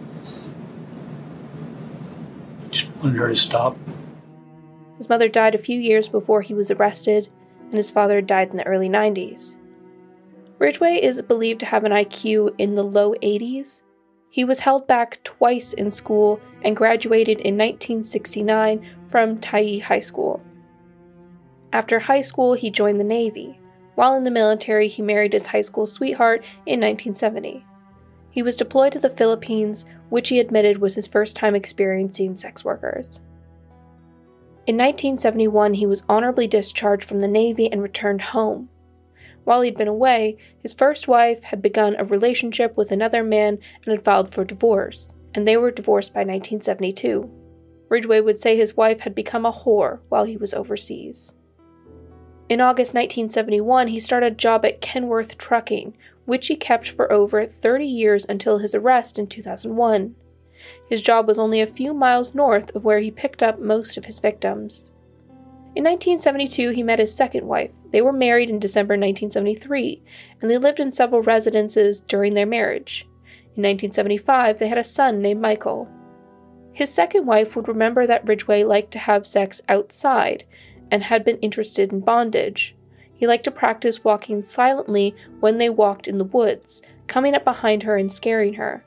just 2.71 2.86
wanted 3.03 3.19
her 3.19 3.29
to 3.29 3.37
stop. 3.37 3.77
His 4.97 5.09
mother 5.09 5.29
died 5.29 5.55
a 5.55 5.59
few 5.59 5.79
years 5.79 6.09
before 6.09 6.43
he 6.43 6.55
was 6.55 6.71
arrested, 6.71 7.29
and 7.65 7.75
his 7.75 7.91
father 7.91 8.21
died 8.21 8.51
in 8.51 8.57
the 8.57 8.67
early 8.67 8.89
90s. 8.89 9.57
Ridgway 10.59 11.01
is 11.03 11.21
believed 11.23 11.61
to 11.61 11.67
have 11.67 11.85
an 11.85 11.93
IQ 11.93 12.55
in 12.59 12.75
the 12.75 12.83
low 12.83 13.13
80s. 13.23 13.83
He 14.31 14.45
was 14.45 14.61
held 14.61 14.87
back 14.87 15.23
twice 15.23 15.73
in 15.75 15.91
school 15.91 16.41
and 16.63 16.77
graduated 16.77 17.39
in 17.41 17.57
1969 17.57 18.87
from 19.11 19.39
Tyee 19.39 19.83
High 19.83 20.01
School. 20.01 20.43
After 21.73 21.99
high 21.99 22.23
school, 22.23 22.55
he 22.55 22.71
joined 22.71 22.99
the 22.99 23.05
Navy. 23.05 23.61
While 23.97 24.15
in 24.15 24.25
the 24.25 24.31
military, 24.31 24.89
he 24.89 25.03
married 25.03 25.33
his 25.33 25.47
high 25.47 25.61
school 25.61 25.87
sweetheart 25.87 26.43
in 26.65 26.81
1970. 26.81 27.65
He 28.37 28.43
was 28.43 28.55
deployed 28.55 28.93
to 28.93 28.99
the 28.99 29.09
Philippines, 29.09 29.87
which 30.11 30.29
he 30.29 30.41
admitted 30.41 30.77
was 30.77 30.95
his 30.95 31.07
first 31.07 31.37
time 31.37 31.55
experiencing 31.55 32.37
sex 32.37 32.67
workers. 32.67 33.23
In 34.67 34.77
1971, 34.77 35.73
he 35.73 35.87
was 35.87 36.05
honorably 36.07 36.47
discharged 36.47 37.09
from 37.09 37.21
the 37.21 37.29
Navy 37.29 37.73
and 37.73 37.83
returned 37.83 38.21
home. 38.21 38.69
While 39.45 39.63
he'd 39.63 39.79
been 39.79 39.89
away, 39.89 40.37
his 40.61 40.75
first 40.75 41.09
wife 41.09 41.45
had 41.45 41.63
begun 41.63 41.97
a 41.99 42.05
relationship 42.05 42.77
with 42.77 42.93
another 42.93 43.23
man 43.25 43.59
and 43.87 43.87
had 43.87 44.05
filed 44.05 44.35
for 44.35 44.45
divorce, 44.45 45.15
and 45.35 45.49
they 45.49 45.57
were 45.57 45.71
divorced 45.71 46.13
by 46.13 46.21
1972. 46.21 47.31
Ridgway 47.89 48.21
would 48.21 48.39
say 48.39 48.55
his 48.55 48.77
wife 48.77 49.01
had 49.01 49.15
become 49.15 49.47
a 49.47 49.53
whore 49.53 50.01
while 50.11 50.25
he 50.25 50.37
was 50.37 50.53
overseas. 50.53 51.33
In 52.51 52.61
August 52.61 52.93
1971, 52.93 53.89
he 53.89 53.99
started 53.99 54.35
a 54.35 54.37
job 54.37 54.67
at 54.67 54.83
Kenworth 54.83 55.39
Trucking, 55.39 55.97
which 56.27 56.49
he 56.49 56.57
kept 56.57 56.91
for 56.91 57.11
over 57.11 57.45
30 57.45 57.87
years 57.87 58.27
until 58.29 58.59
his 58.59 58.75
arrest 58.75 59.19
in 59.19 59.27
2001. 59.27 60.15
His 60.89 61.03
job 61.03 61.27
was 61.27 61.39
only 61.39 61.61
a 61.61 61.67
few 61.67 61.95
miles 61.95 62.35
north 62.35 62.75
of 62.75 62.85
where 62.85 63.01
he 63.01 63.11
picked 63.11 63.43
up 63.43 63.59
most 63.59 63.97
of 63.97 64.05
his 64.05 64.19
victims. 64.19 64.91
In 65.75 65.85
1972, 65.85 66.71
he 66.71 66.83
met 66.83 66.99
his 66.99 67.15
second 67.15 67.47
wife. 67.47 67.71
They 67.93 68.01
were 68.01 68.13
married 68.13 68.51
in 68.51 68.59
December 68.59 68.93
1973, 68.93 70.03
and 70.41 70.51
they 70.51 70.59
lived 70.59 70.81
in 70.81 70.91
several 70.91 71.23
residences 71.23 72.01
during 72.01 72.35
their 72.35 72.47
marriage. 72.47 73.07
In 73.57 73.63
1975, 73.63 74.59
they 74.59 74.69
had 74.69 74.79
a 74.79 74.85
son 74.85 75.21
named 75.23 75.41
Michael. 75.41 75.89
His 76.73 76.93
second 76.93 77.25
wife 77.25 77.57
would 77.57 77.69
remember 77.69 78.07
that 78.07 78.29
Ridgway 78.29 78.65
liked 78.65 78.91
to 78.93 78.99
have 78.99 79.27
sex 79.27 79.63
outside 79.69 80.45
and 80.91 81.03
had 81.03 81.25
been 81.25 81.39
interested 81.39 81.91
in 81.91 82.01
bondage. 82.01 82.76
He 83.17 83.27
liked 83.27 83.45
to 83.45 83.51
practice 83.51 84.05
walking 84.05 84.43
silently 84.43 85.15
when 85.41 85.59
they 85.59 85.71
walked 85.71 86.07
in 86.07 86.19
the 86.19 86.25
woods, 86.25 86.83
coming 87.07 87.35
up 87.35 87.45
behind 87.45 87.83
her 87.83 87.97
and 87.97 88.13
scaring 88.13 88.55
her. 88.55 88.85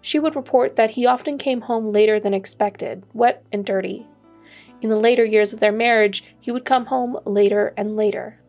She 0.00 0.18
would 0.18 0.36
report 0.36 0.76
that 0.76 0.90
he 0.90 1.06
often 1.06 1.38
came 1.38 1.62
home 1.62 1.92
later 1.92 2.20
than 2.20 2.34
expected, 2.34 3.04
wet 3.14 3.44
and 3.52 3.64
dirty. 3.64 4.06
In 4.82 4.90
the 4.90 4.96
later 4.96 5.24
years 5.24 5.52
of 5.52 5.60
their 5.60 5.72
marriage, 5.72 6.24
he 6.40 6.50
would 6.50 6.64
come 6.64 6.86
home 6.86 7.18
later 7.24 7.72
and 7.76 7.96
later. 7.96 8.40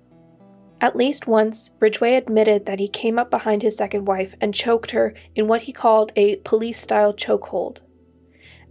At 0.81 0.97
least 0.97 1.27
once, 1.27 1.71
Ridgway 1.79 2.15
admitted 2.15 2.65
that 2.65 2.79
he 2.79 2.87
came 2.87 3.17
up 3.17 3.31
behind 3.31 3.61
his 3.61 3.77
second 3.77 4.05
wife 4.05 4.35
and 4.41 4.53
choked 4.53 4.91
her 4.91 5.13
in 5.33 5.47
what 5.47 5.61
he 5.61 5.71
called 5.71 6.11
a 6.15 6.35
police 6.37 6.81
style 6.81 7.13
chokehold. 7.13 7.79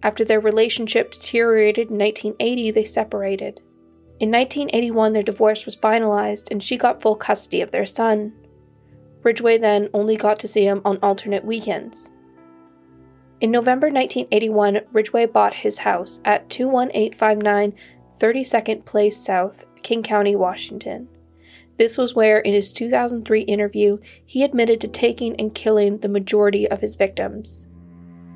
After 0.03 0.25
their 0.25 0.41
relationship 0.41 1.13
deteriorated 1.13 1.89
in 1.89 1.99
1980, 1.99 2.71
they 2.73 2.85
separated. 2.85 3.63
In 4.21 4.31
1981, 4.31 5.13
their 5.13 5.23
divorce 5.23 5.65
was 5.65 5.77
finalized 5.77 6.51
and 6.51 6.63
she 6.63 6.77
got 6.77 7.03
full 7.03 7.17
custody 7.17 7.61
of 7.61 7.71
their 7.73 7.87
son. 7.87 8.33
Ridgway 9.23 9.59
then 9.59 9.89
only 9.93 10.17
got 10.17 10.39
to 10.41 10.49
see 10.49 10.65
him 10.65 10.83
on 10.85 10.99
alternate 11.03 11.45
weekends. 11.45 12.11
In 13.41 13.51
November 13.51 13.89
1981, 13.89 14.81
Ridgway 14.93 15.27
bought 15.27 15.55
his 15.55 15.79
house 15.79 16.21
at 16.25 16.49
21859 16.49 17.75
32nd 18.19 18.85
Place 18.85 19.17
South, 19.17 19.67
King 19.83 20.03
County, 20.03 20.37
Washington. 20.37 21.09
This 21.77 21.99
was 21.99 22.15
where, 22.15 22.39
in 22.39 22.55
his 22.55 22.73
2003 22.73 23.41
interview, 23.43 23.99
he 24.25 24.45
admitted 24.45 24.81
to 24.81 24.89
taking 24.89 25.35
and 25.41 25.55
killing 25.55 25.99
the 25.99 26.09
majority 26.09 26.71
of 26.71 26.81
his 26.81 26.95
victims. 26.95 27.67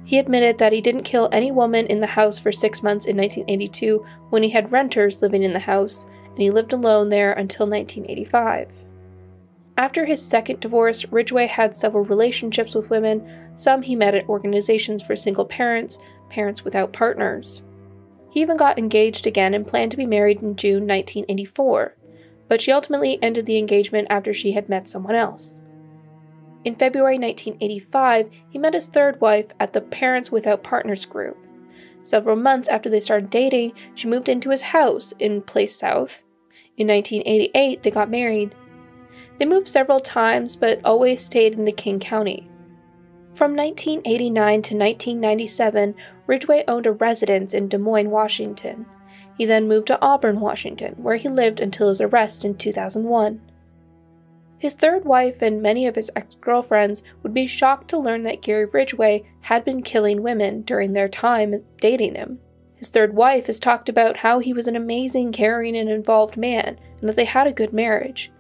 He 0.08 0.18
admitted 0.18 0.56
that 0.56 0.72
he 0.72 0.80
didn't 0.80 1.02
kill 1.02 1.28
any 1.32 1.52
woman 1.52 1.84
in 1.86 2.00
the 2.00 2.06
house 2.06 2.38
for 2.38 2.50
six 2.50 2.82
months 2.82 3.04
in 3.04 3.14
1982 3.18 4.02
when 4.30 4.42
he 4.42 4.48
had 4.48 4.72
renters 4.72 5.20
living 5.20 5.42
in 5.42 5.52
the 5.52 5.58
house, 5.58 6.06
and 6.24 6.38
he 6.38 6.50
lived 6.50 6.72
alone 6.72 7.10
there 7.10 7.34
until 7.34 7.68
1985. 7.68 8.86
After 9.76 10.06
his 10.06 10.24
second 10.24 10.60
divorce, 10.60 11.04
Ridgway 11.12 11.46
had 11.46 11.76
several 11.76 12.04
relationships 12.04 12.74
with 12.74 12.88
women. 12.88 13.52
Some 13.56 13.82
he 13.82 13.94
met 13.94 14.14
at 14.14 14.26
organizations 14.30 15.02
for 15.02 15.14
single 15.14 15.44
parents, 15.44 15.98
parents 16.30 16.64
without 16.64 16.94
partners. 16.94 17.62
He 18.30 18.40
even 18.40 18.56
got 18.56 18.78
engaged 18.78 19.26
again 19.26 19.52
and 19.52 19.66
planned 19.66 19.90
to 19.90 19.98
be 19.98 20.06
married 20.06 20.40
in 20.40 20.56
June 20.56 20.86
1984, 20.86 21.96
but 22.48 22.62
she 22.62 22.72
ultimately 22.72 23.22
ended 23.22 23.44
the 23.44 23.58
engagement 23.58 24.06
after 24.08 24.32
she 24.32 24.52
had 24.52 24.70
met 24.70 24.88
someone 24.88 25.16
else. 25.16 25.60
In 26.68 26.75
February 26.75 27.18
1985, 27.18 28.28
he 28.50 28.58
met 28.58 28.75
his 28.75 28.88
third 28.88 29.22
wife 29.22 29.46
at 29.58 29.72
the 29.72 29.80
Parents 29.80 30.30
Without 30.30 30.62
Partners 30.62 31.06
group. 31.06 31.38
Several 32.02 32.37
months 32.37 32.68
after 32.68 32.90
they 32.90 33.00
started 33.00 33.30
dating, 33.30 33.72
she 33.94 34.06
moved 34.06 34.28
into 34.28 34.50
his 34.50 34.60
house 34.60 35.14
in 35.18 35.40
Place 35.40 35.75
South. 35.75 36.25
In 36.76 36.88
1988, 36.88 37.82
they 37.82 37.90
got 37.90 38.10
married. 38.10 38.54
They 39.38 39.46
moved 39.46 39.66
several 39.66 39.98
times, 39.98 40.56
but 40.56 40.84
always 40.84 41.25
stayed 41.25 41.54
in 41.54 41.64
the 41.64 41.72
King 41.72 42.00
County. 42.00 42.50
From 43.32 43.56
1989 43.56 44.34
to 44.34 44.76
1997, 44.76 45.94
Ridgway 46.26 46.64
owned 46.68 46.87
a 46.87 46.92
residence 46.92 47.54
in 47.54 47.68
Des 47.68 47.78
Moines, 47.78 48.10
Washington. 48.10 48.84
He 49.38 49.46
then 49.46 49.68
moved 49.68 49.87
to 49.87 49.98
Auburn, 50.02 50.40
Washington, 50.40 50.96
where 50.98 51.16
he 51.16 51.30
lived 51.30 51.60
until 51.60 51.88
his 51.88 52.02
arrest 52.02 52.44
in 52.44 52.58
2001. 52.58 53.40
His 54.58 54.74
third 54.74 55.04
wife 55.04 55.40
and 55.40 55.62
many 55.62 55.86
of 55.86 55.94
his 55.94 56.10
ex 56.16 56.34
girlfriends 56.34 57.02
would 57.22 57.32
be 57.32 57.46
shocked 57.46 57.88
to 57.88 57.98
learn 57.98 58.24
that 58.24 58.42
Gary 58.42 58.64
Ridgway 58.64 59.24
had 59.42 59.64
been 59.64 59.82
killing 59.82 60.22
women 60.22 60.62
during 60.62 60.92
their 60.92 61.08
time 61.08 61.62
dating 61.80 62.16
him. 62.16 62.40
His 62.74 62.88
third 62.88 63.14
wife 63.14 63.46
has 63.46 63.58
talked 63.58 63.88
about 63.88 64.18
how 64.18 64.38
he 64.38 64.52
was 64.52 64.66
an 64.66 64.76
amazing, 64.76 65.32
caring, 65.32 65.76
and 65.76 65.88
involved 65.88 66.36
man, 66.36 66.78
and 67.00 67.08
that 67.08 67.16
they 67.16 67.24
had 67.24 67.46
a 67.46 67.52
good 67.52 67.72
marriage. 67.72 68.30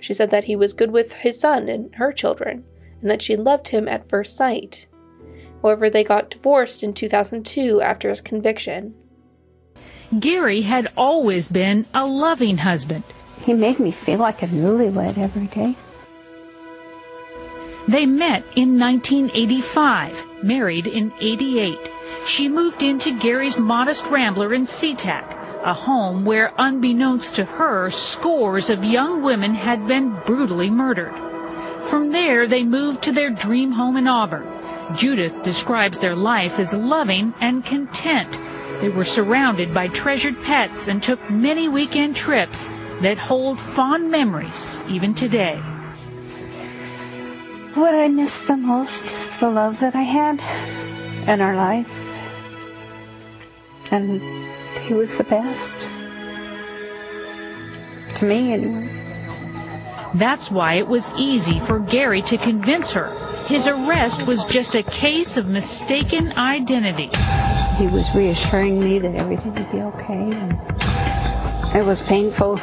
She 0.00 0.14
said 0.14 0.30
that 0.30 0.44
he 0.44 0.56
was 0.56 0.72
good 0.72 0.90
with 0.90 1.14
his 1.14 1.40
son 1.40 1.68
and 1.68 1.94
her 1.96 2.12
children, 2.12 2.64
and 3.00 3.10
that 3.10 3.22
she 3.22 3.36
loved 3.36 3.68
him 3.68 3.88
at 3.88 4.08
first 4.08 4.36
sight. 4.36 4.86
However, 5.62 5.90
they 5.90 6.04
got 6.04 6.30
divorced 6.30 6.82
in 6.82 6.92
2002 6.92 7.80
after 7.80 8.08
his 8.08 8.20
conviction. 8.20 8.94
Gary 10.18 10.62
had 10.62 10.90
always 10.96 11.48
been 11.48 11.86
a 11.92 12.06
loving 12.06 12.58
husband. 12.58 13.02
He 13.44 13.54
made 13.54 13.78
me 13.78 13.90
feel 13.90 14.18
like 14.18 14.42
a 14.42 14.46
newlywed 14.46 15.18
every 15.18 15.46
day. 15.46 15.76
They 17.86 18.04
met 18.04 18.44
in 18.54 18.78
1985, 18.78 20.42
married 20.42 20.86
in 20.86 21.12
88. 21.20 21.78
She 22.26 22.48
moved 22.48 22.82
into 22.82 23.18
Gary's 23.18 23.58
modest 23.58 24.06
rambler 24.06 24.52
in 24.52 24.66
SeaTac 24.66 25.38
a 25.64 25.74
home 25.74 26.24
where, 26.24 26.52
unbeknownst 26.56 27.34
to 27.36 27.44
her, 27.44 27.90
scores 27.90 28.70
of 28.70 28.84
young 28.84 29.22
women 29.22 29.54
had 29.54 29.86
been 29.86 30.16
brutally 30.24 30.70
murdered. 30.70 31.14
From 31.84 32.12
there, 32.12 32.46
they 32.46 32.62
moved 32.62 33.02
to 33.02 33.12
their 33.12 33.30
dream 33.30 33.72
home 33.72 33.96
in 33.96 34.06
Auburn. 34.06 34.46
Judith 34.94 35.42
describes 35.42 35.98
their 35.98 36.16
life 36.16 36.58
as 36.58 36.72
loving 36.72 37.34
and 37.40 37.64
content. 37.64 38.40
They 38.80 38.88
were 38.88 39.04
surrounded 39.04 39.74
by 39.74 39.88
treasured 39.88 40.40
pets 40.42 40.88
and 40.88 41.02
took 41.02 41.30
many 41.30 41.68
weekend 41.68 42.14
trips 42.14 42.70
that 43.00 43.18
hold 43.18 43.58
fond 43.60 44.10
memories 44.10 44.82
even 44.88 45.14
today. 45.14 45.56
What 47.74 47.94
I 47.94 48.08
miss 48.08 48.46
the 48.46 48.56
most 48.56 49.04
is 49.04 49.36
the 49.38 49.50
love 49.50 49.80
that 49.80 49.94
I 49.94 50.02
had 50.02 50.42
in 51.28 51.40
our 51.40 51.54
life. 51.54 51.94
And 53.90 54.20
he 54.80 54.94
was 54.94 55.16
the 55.16 55.24
best. 55.24 55.78
To 58.16 58.24
me, 58.24 58.52
anyway. 58.52 58.94
That's 60.14 60.50
why 60.50 60.74
it 60.74 60.88
was 60.88 61.12
easy 61.16 61.60
for 61.60 61.78
Gary 61.78 62.22
to 62.22 62.36
convince 62.36 62.90
her 62.92 63.14
his 63.48 63.66
arrest 63.66 64.26
was 64.26 64.44
just 64.44 64.74
a 64.74 64.82
case 64.82 65.38
of 65.38 65.48
mistaken 65.48 66.32
identity. 66.32 67.08
He 67.78 67.86
was 67.86 68.14
reassuring 68.14 68.78
me 68.78 68.98
that 68.98 69.14
everything 69.14 69.54
would 69.54 69.72
be 69.72 69.80
okay, 69.80 70.32
and 70.32 70.52
it 71.74 71.82
was 71.82 72.02
painful. 72.02 72.60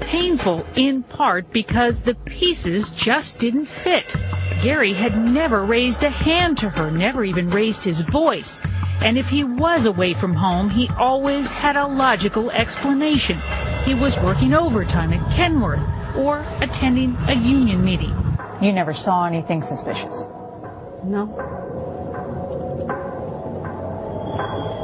Painful 0.00 0.64
in 0.76 1.02
part 1.02 1.52
because 1.52 2.00
the 2.00 2.14
pieces 2.14 2.90
just 2.90 3.38
didn't 3.38 3.66
fit. 3.66 4.14
Gary 4.62 4.92
had 4.92 5.16
never 5.16 5.64
raised 5.64 6.02
a 6.02 6.10
hand 6.10 6.58
to 6.58 6.70
her, 6.70 6.90
never 6.90 7.24
even 7.24 7.50
raised 7.50 7.84
his 7.84 8.00
voice. 8.00 8.60
And 9.02 9.16
if 9.16 9.28
he 9.28 9.44
was 9.44 9.86
away 9.86 10.14
from 10.14 10.34
home, 10.34 10.70
he 10.70 10.88
always 10.98 11.52
had 11.52 11.76
a 11.76 11.86
logical 11.86 12.50
explanation. 12.50 13.38
He 13.84 13.94
was 13.94 14.18
working 14.20 14.54
overtime 14.54 15.12
at 15.12 15.20
Kenworth 15.30 16.16
or 16.16 16.44
attending 16.60 17.16
a 17.28 17.34
union 17.34 17.84
meeting. 17.84 18.14
You 18.60 18.72
never 18.72 18.92
saw 18.92 19.26
anything 19.26 19.62
suspicious? 19.62 20.24
No. 21.04 21.67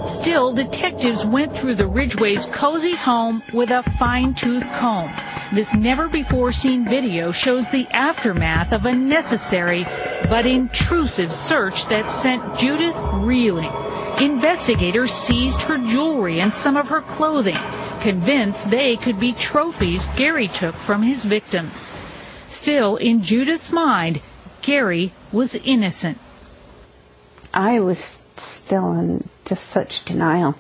Still, 0.04 0.52
detectives 0.52 1.24
went 1.24 1.56
through 1.56 1.76
the 1.76 1.86
Ridgway's 1.86 2.44
cozy 2.44 2.94
home 2.94 3.42
with 3.54 3.70
a 3.70 3.82
fine-tooth 3.82 4.70
comb. 4.74 5.14
This 5.54 5.74
never-before-seen 5.74 6.86
video 6.86 7.32
shows 7.32 7.70
the 7.70 7.86
aftermath 7.88 8.72
of 8.72 8.84
a 8.84 8.92
necessary 8.92 9.84
but 10.28 10.44
intrusive 10.44 11.32
search 11.32 11.86
that 11.86 12.10
sent 12.10 12.58
Judith 12.58 12.98
reeling. 13.14 13.72
Investigators 14.20 15.10
seized 15.10 15.62
her 15.62 15.78
jewelry 15.78 16.40
and 16.40 16.52
some 16.52 16.76
of 16.76 16.90
her 16.90 17.00
clothing, 17.00 17.58
convinced 18.00 18.70
they 18.70 18.98
could 18.98 19.18
be 19.18 19.32
trophies 19.32 20.06
Gary 20.16 20.48
took 20.48 20.74
from 20.74 21.02
his 21.02 21.24
victims. 21.24 21.94
Still, 22.46 22.96
in 22.96 23.22
Judith's 23.22 23.72
mind, 23.72 24.20
Gary 24.60 25.12
was 25.32 25.54
innocent. 25.56 26.18
I 27.54 27.80
was 27.80 28.20
still 28.36 28.92
in 28.92 29.28
just 29.44 29.66
such 29.66 30.04
denial. 30.04 30.56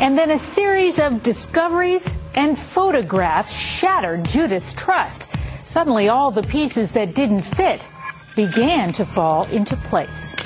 And 0.00 0.16
then 0.16 0.30
a 0.30 0.38
series 0.38 0.98
of 0.98 1.22
discoveries 1.22 2.16
and 2.36 2.56
photographs 2.56 3.52
shattered 3.52 4.28
Judith's 4.28 4.72
trust. 4.74 5.28
Suddenly, 5.62 6.08
all 6.08 6.30
the 6.30 6.42
pieces 6.42 6.92
that 6.92 7.14
didn't 7.14 7.42
fit 7.42 7.88
began 8.36 8.92
to 8.92 9.04
fall 9.04 9.44
into 9.46 9.76
place. 9.76 10.36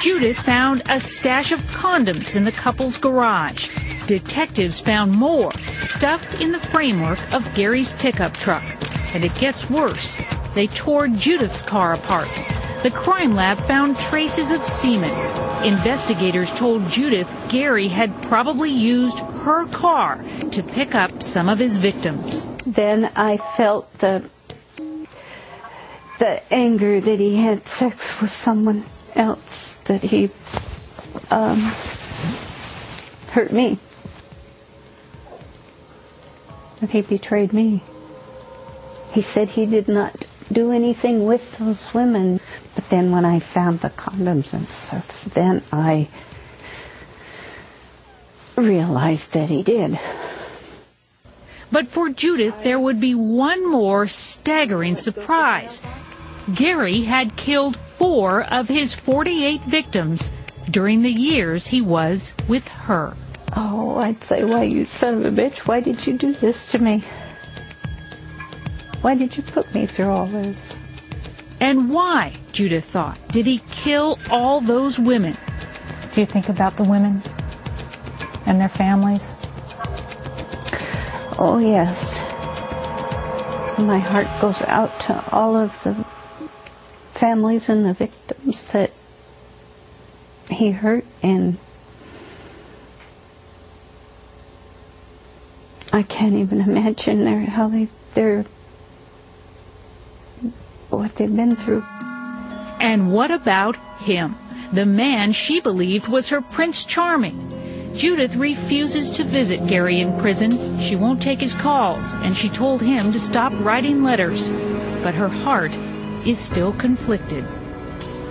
Judith 0.00 0.38
found 0.38 0.82
a 0.88 1.00
stash 1.00 1.52
of 1.52 1.60
condoms 1.72 2.36
in 2.36 2.44
the 2.44 2.52
couple's 2.52 2.96
garage. 2.96 3.68
Detectives 4.06 4.80
found 4.80 5.12
more 5.12 5.52
stuffed 5.52 6.40
in 6.40 6.52
the 6.52 6.58
framework 6.58 7.18
of 7.34 7.52
Gary's 7.54 7.92
pickup 7.94 8.34
truck. 8.34 8.62
And 9.14 9.24
it 9.24 9.34
gets 9.34 9.68
worse. 9.68 10.16
They 10.54 10.68
tore 10.68 11.08
Judith's 11.08 11.62
car 11.62 11.94
apart. 11.94 12.28
The 12.82 12.90
crime 12.90 13.34
lab 13.34 13.58
found 13.58 13.98
traces 13.98 14.50
of 14.50 14.62
semen. 14.64 15.10
Investigators 15.62 16.50
told 16.54 16.88
Judith 16.88 17.30
Gary 17.50 17.88
had 17.88 18.22
probably 18.22 18.70
used 18.70 19.18
her 19.18 19.66
car 19.66 20.24
to 20.50 20.62
pick 20.62 20.94
up 20.94 21.22
some 21.22 21.50
of 21.50 21.58
his 21.58 21.76
victims. 21.76 22.46
Then 22.64 23.12
I 23.14 23.36
felt 23.36 23.92
the 23.98 24.30
the 26.18 26.42
anger 26.50 27.00
that 27.00 27.20
he 27.20 27.36
had 27.36 27.68
sex 27.68 28.18
with 28.20 28.30
someone 28.30 28.84
else, 29.14 29.76
that 29.84 30.02
he 30.02 30.30
um, 31.30 31.60
hurt 33.32 33.52
me, 33.52 33.78
that 36.80 36.90
he 36.90 37.02
betrayed 37.02 37.52
me. 37.52 37.82
He 39.12 39.20
said 39.20 39.50
he 39.50 39.66
did 39.66 39.88
not 39.88 40.24
do 40.52 40.72
anything 40.72 41.26
with 41.26 41.58
those 41.58 41.94
women. 41.94 42.40
But 42.74 42.88
then 42.88 43.10
when 43.10 43.24
I 43.24 43.40
found 43.40 43.80
the 43.80 43.90
condoms 43.90 44.52
and 44.52 44.68
stuff, 44.68 45.24
then 45.34 45.62
I 45.72 46.08
realized 48.56 49.32
that 49.32 49.50
he 49.50 49.62
did. 49.62 49.98
But 51.72 51.86
for 51.86 52.08
Judith, 52.08 52.62
there 52.64 52.80
would 52.80 53.00
be 53.00 53.14
one 53.14 53.68
more 53.68 54.08
staggering 54.08 54.96
surprise. 54.96 55.82
Gary 56.54 57.02
had 57.02 57.36
killed 57.36 57.76
four 57.76 58.42
of 58.42 58.68
his 58.68 58.92
48 58.92 59.62
victims 59.62 60.32
during 60.68 61.02
the 61.02 61.12
years 61.12 61.68
he 61.68 61.80
was 61.80 62.34
with 62.48 62.66
her. 62.68 63.14
Oh, 63.56 63.96
I'd 63.96 64.22
say, 64.22 64.44
why, 64.44 64.64
you 64.64 64.84
son 64.84 65.14
of 65.14 65.24
a 65.24 65.30
bitch, 65.30 65.66
why 65.66 65.80
did 65.80 66.06
you 66.06 66.16
do 66.16 66.32
this 66.32 66.70
to 66.72 66.78
me? 66.78 67.04
Why 69.00 69.14
did 69.14 69.36
you 69.36 69.42
put 69.42 69.72
me 69.74 69.86
through 69.86 70.10
all 70.10 70.26
this? 70.26 70.76
And 71.60 71.90
why, 71.90 72.32
Judith 72.52 72.86
thought, 72.86 73.18
did 73.28 73.46
he 73.46 73.58
kill 73.70 74.18
all 74.30 74.62
those 74.62 74.98
women? 74.98 75.36
Do 76.14 76.20
you 76.20 76.26
think 76.26 76.48
about 76.48 76.78
the 76.78 76.84
women 76.84 77.22
and 78.46 78.58
their 78.58 78.68
families? 78.68 79.34
Oh, 81.38 81.58
yes. 81.58 82.18
My 83.78 83.98
heart 83.98 84.28
goes 84.40 84.62
out 84.62 84.98
to 85.00 85.24
all 85.32 85.54
of 85.54 85.82
the 85.84 85.94
families 87.12 87.68
and 87.68 87.84
the 87.84 87.92
victims 87.92 88.64
that 88.72 88.90
he 90.50 90.70
hurt, 90.72 91.04
and 91.22 91.58
I 95.92 96.02
can't 96.02 96.34
even 96.34 96.60
imagine 96.60 97.24
their, 97.24 97.40
how 97.40 97.68
they, 97.68 97.88
they're 98.14 98.44
what 100.98 101.14
they've 101.16 101.34
been 101.34 101.54
through. 101.56 101.84
And 102.80 103.12
what 103.12 103.30
about 103.30 103.76
him? 104.00 104.36
The 104.72 104.86
man 104.86 105.32
she 105.32 105.60
believed 105.60 106.08
was 106.08 106.28
her 106.28 106.40
Prince 106.40 106.84
Charming. 106.84 107.46
Judith 107.96 108.36
refuses 108.36 109.10
to 109.12 109.24
visit 109.24 109.66
Gary 109.66 110.00
in 110.00 110.18
prison. 110.18 110.78
She 110.78 110.96
won't 110.96 111.20
take 111.20 111.40
his 111.40 111.54
calls, 111.54 112.14
and 112.14 112.36
she 112.36 112.48
told 112.48 112.80
him 112.80 113.12
to 113.12 113.20
stop 113.20 113.52
writing 113.60 114.02
letters. 114.02 114.50
But 115.02 115.14
her 115.14 115.28
heart 115.28 115.76
is 116.24 116.38
still 116.38 116.72
conflicted. 116.72 117.44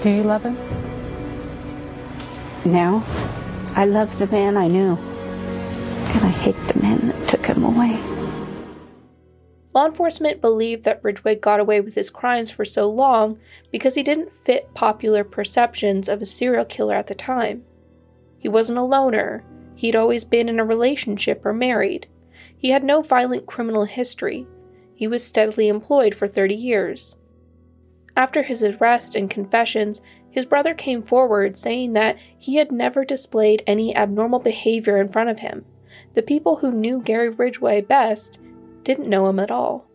Do 0.02 0.10
you 0.10 0.24
love 0.24 0.44
him? 0.44 0.58
Now, 2.66 3.04
I 3.76 3.86
love 3.86 4.18
the 4.18 4.28
man 4.28 4.58
I 4.58 4.68
knew, 4.68 4.98
and 4.98 6.24
I 6.24 6.30
hate 6.30 6.68
the 6.68 6.82
man 6.82 7.08
that 7.08 7.30
took 7.30 7.46
him 7.46 7.64
away. 7.64 8.00
Law 9.80 9.86
enforcement 9.86 10.42
believed 10.42 10.84
that 10.84 11.02
Ridgway 11.02 11.36
got 11.36 11.62
away 11.62 11.80
with 11.80 11.96
his 11.96 12.10
crimes 12.10 12.52
for 12.52 12.66
so 12.66 12.90
long 12.90 13.40
because 13.72 13.96
he 13.96 14.04
didn't 14.04 14.36
fit 14.44 14.74
popular 14.74 15.24
perceptions 15.24 16.10
of 16.10 16.22
a 16.22 16.26
serial 16.26 16.66
killer 16.66 16.96
at 16.96 17.08
the 17.08 17.16
time. 17.16 17.64
He 18.38 18.50
wasn't 18.50 18.80
a 18.80 18.84
loner, 18.84 19.42
he'd 19.76 19.96
always 19.96 20.26
been 20.26 20.50
in 20.50 20.60
a 20.60 20.66
relationship 20.66 21.46
or 21.46 21.54
married. 21.54 22.08
He 22.58 22.72
had 22.72 22.84
no 22.84 23.02
violent 23.02 23.46
criminal 23.46 23.86
history. 23.86 24.46
He 24.96 25.08
was 25.08 25.24
steadily 25.24 25.70
employed 25.70 26.14
for 26.14 26.28
30 26.28 26.56
years. 26.56 27.16
After 28.18 28.44
his 28.44 28.62
arrest 28.62 29.16
and 29.16 29.30
confessions, 29.30 30.02
his 30.30 30.46
brother 30.46 30.74
came 30.74 31.04
forward 31.04 31.58
saying 31.58 31.94
that 31.94 32.18
he 32.38 32.58
had 32.58 32.74
never 32.74 33.06
displayed 33.06 33.64
any 33.66 33.96
abnormal 33.96 34.40
behavior 34.40 34.98
in 34.98 35.08
front 35.08 35.30
of 35.30 35.40
him. 35.40 35.64
The 36.16 36.22
people 36.22 36.58
who 36.58 36.70
knew 36.70 37.02
Gary 37.02 37.30
Ridgway 37.30 37.80
best 37.80 38.40
didn't 38.84 39.10
know 39.10 39.28
him 39.28 39.40
at 39.40 39.52
all. 39.52 39.90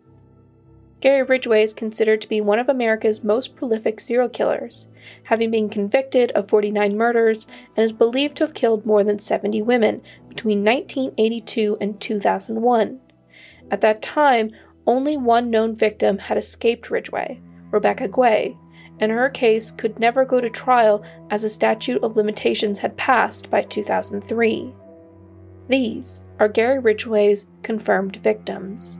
Gary 1.00 1.22
Ridgway 1.22 1.62
is 1.62 1.74
considered 1.74 2.22
to 2.22 2.28
be 2.28 2.40
one 2.40 2.58
of 2.58 2.68
America's 2.70 3.22
most 3.22 3.54
prolific 3.54 4.00
serial 4.00 4.28
killers, 4.28 4.88
having 5.24 5.50
been 5.50 5.68
convicted 5.68 6.32
of 6.32 6.48
49 6.48 6.96
murders 6.96 7.46
and 7.76 7.84
is 7.84 7.92
believed 7.92 8.36
to 8.36 8.44
have 8.44 8.54
killed 8.54 8.86
more 8.86 9.04
than 9.04 9.18
70 9.18 9.60
women 9.60 10.00
between 10.30 10.64
1982 10.64 11.76
and 11.78 12.00
2001. 12.00 13.00
At 13.70 13.82
that 13.82 14.00
time, 14.00 14.50
only 14.86 15.16
one 15.16 15.50
known 15.50 15.76
victim 15.76 16.16
had 16.16 16.38
escaped 16.38 16.90
Ridgway, 16.90 17.38
Rebecca 17.70 18.08
Guay, 18.08 18.56
and 18.98 19.12
her 19.12 19.28
case 19.28 19.70
could 19.70 19.98
never 19.98 20.24
go 20.24 20.40
to 20.40 20.48
trial 20.48 21.04
as 21.30 21.44
a 21.44 21.50
statute 21.50 22.02
of 22.02 22.16
limitations 22.16 22.78
had 22.78 22.96
passed 22.96 23.50
by 23.50 23.60
2003. 23.62 24.72
These 25.68 26.24
are 26.38 26.48
Gary 26.48 26.78
Ridgway's 26.78 27.46
confirmed 27.62 28.16
victims. 28.16 28.98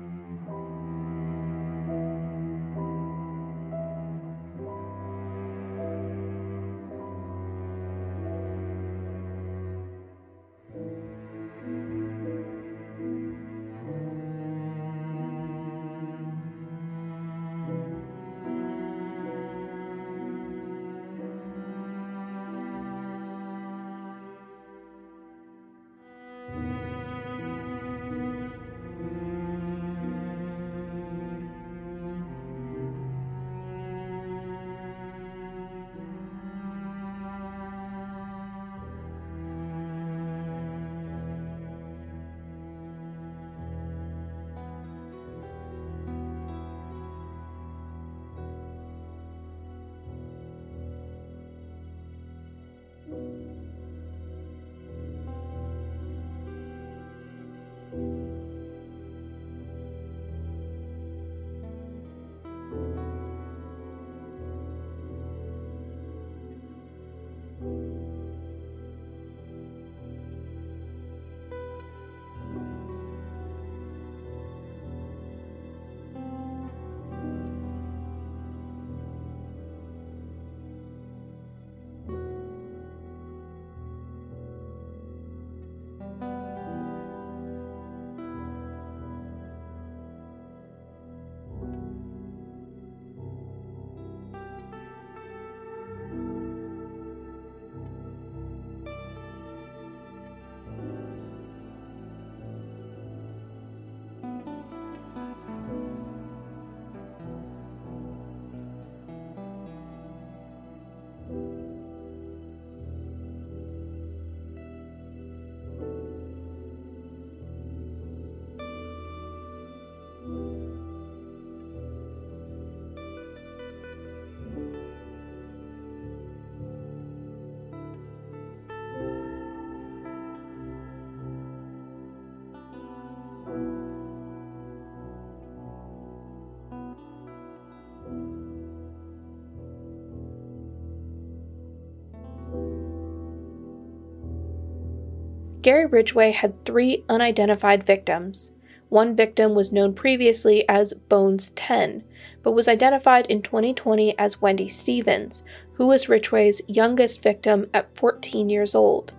Gary 145.64 145.86
Ridgway 145.86 146.30
had 146.30 146.62
three 146.66 147.06
unidentified 147.08 147.86
victims. 147.86 148.52
One 148.90 149.16
victim 149.16 149.54
was 149.54 149.72
known 149.72 149.94
previously 149.94 150.68
as 150.68 150.92
Bones 150.92 151.48
10, 151.56 152.04
but 152.42 152.52
was 152.52 152.68
identified 152.68 153.24
in 153.28 153.40
2020 153.40 154.18
as 154.18 154.42
Wendy 154.42 154.68
Stevens, 154.68 155.42
who 155.72 155.86
was 155.86 156.06
Ridgway's 156.06 156.60
youngest 156.68 157.22
victim 157.22 157.70
at 157.72 157.96
14 157.96 158.50
years 158.50 158.74
old. 158.74 159.14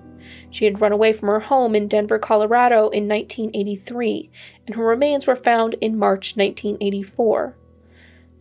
She 0.52 0.66
had 0.66 0.82
run 0.82 0.92
away 0.92 1.14
from 1.14 1.30
her 1.30 1.40
home 1.40 1.74
in 1.74 1.88
Denver, 1.88 2.20
Colorado 2.20 2.90
in 2.90 3.08
1983, 3.08 4.30
and 4.68 4.76
her 4.76 4.86
remains 4.86 5.26
were 5.26 5.36
found 5.36 5.74
in 5.82 5.98
March 5.98 6.38
1984. 6.38 7.58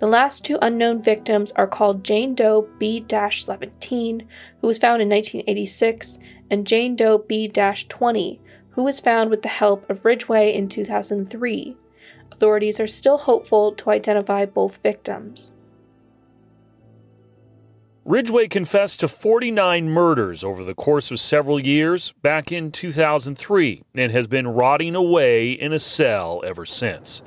The 0.01 0.07
last 0.09 0.45
two 0.45 0.59
unknown 0.61 1.03
victims 1.03 1.53
are 1.53 1.69
called 1.69 2.05
Jane 2.05 2.35
Doe 2.35 2.69
B 2.79 3.05
17, 3.09 4.29
who 4.61 4.67
was 4.67 4.79
found 4.79 5.01
in 5.01 5.09
1986, 5.09 6.19
and 6.51 6.67
Jane 6.67 6.97
Doe 6.97 7.19
B 7.19 7.49
20, 7.49 8.41
who 8.71 8.83
was 8.83 8.99
found 9.01 9.31
with 9.31 9.43
the 9.43 9.49
help 9.49 9.89
of 9.89 10.05
Ridgway 10.05 10.53
in 10.53 10.69
2003. 10.69 11.77
Authorities 12.33 12.81
are 12.81 12.89
still 12.89 13.19
hopeful 13.19 13.73
to 13.73 13.91
identify 13.91 14.45
both 14.45 14.81
victims. 14.83 15.53
Ridgway 18.05 18.49
confessed 18.49 19.01
to 19.01 19.09
49 19.09 19.89
murders 19.89 20.45
over 20.45 20.63
the 20.63 20.75
course 20.75 21.11
of 21.11 21.21
several 21.21 21.59
years 21.59 22.13
back 22.21 22.53
in 22.53 22.71
2003 22.71 23.83
and 23.95 24.13
has 24.13 24.27
been 24.27 24.49
rotting 24.49 24.95
away 24.95 25.53
in 25.53 25.73
a 25.73 25.79
cell 25.79 26.43
ever 26.45 26.67
since. 26.67 27.23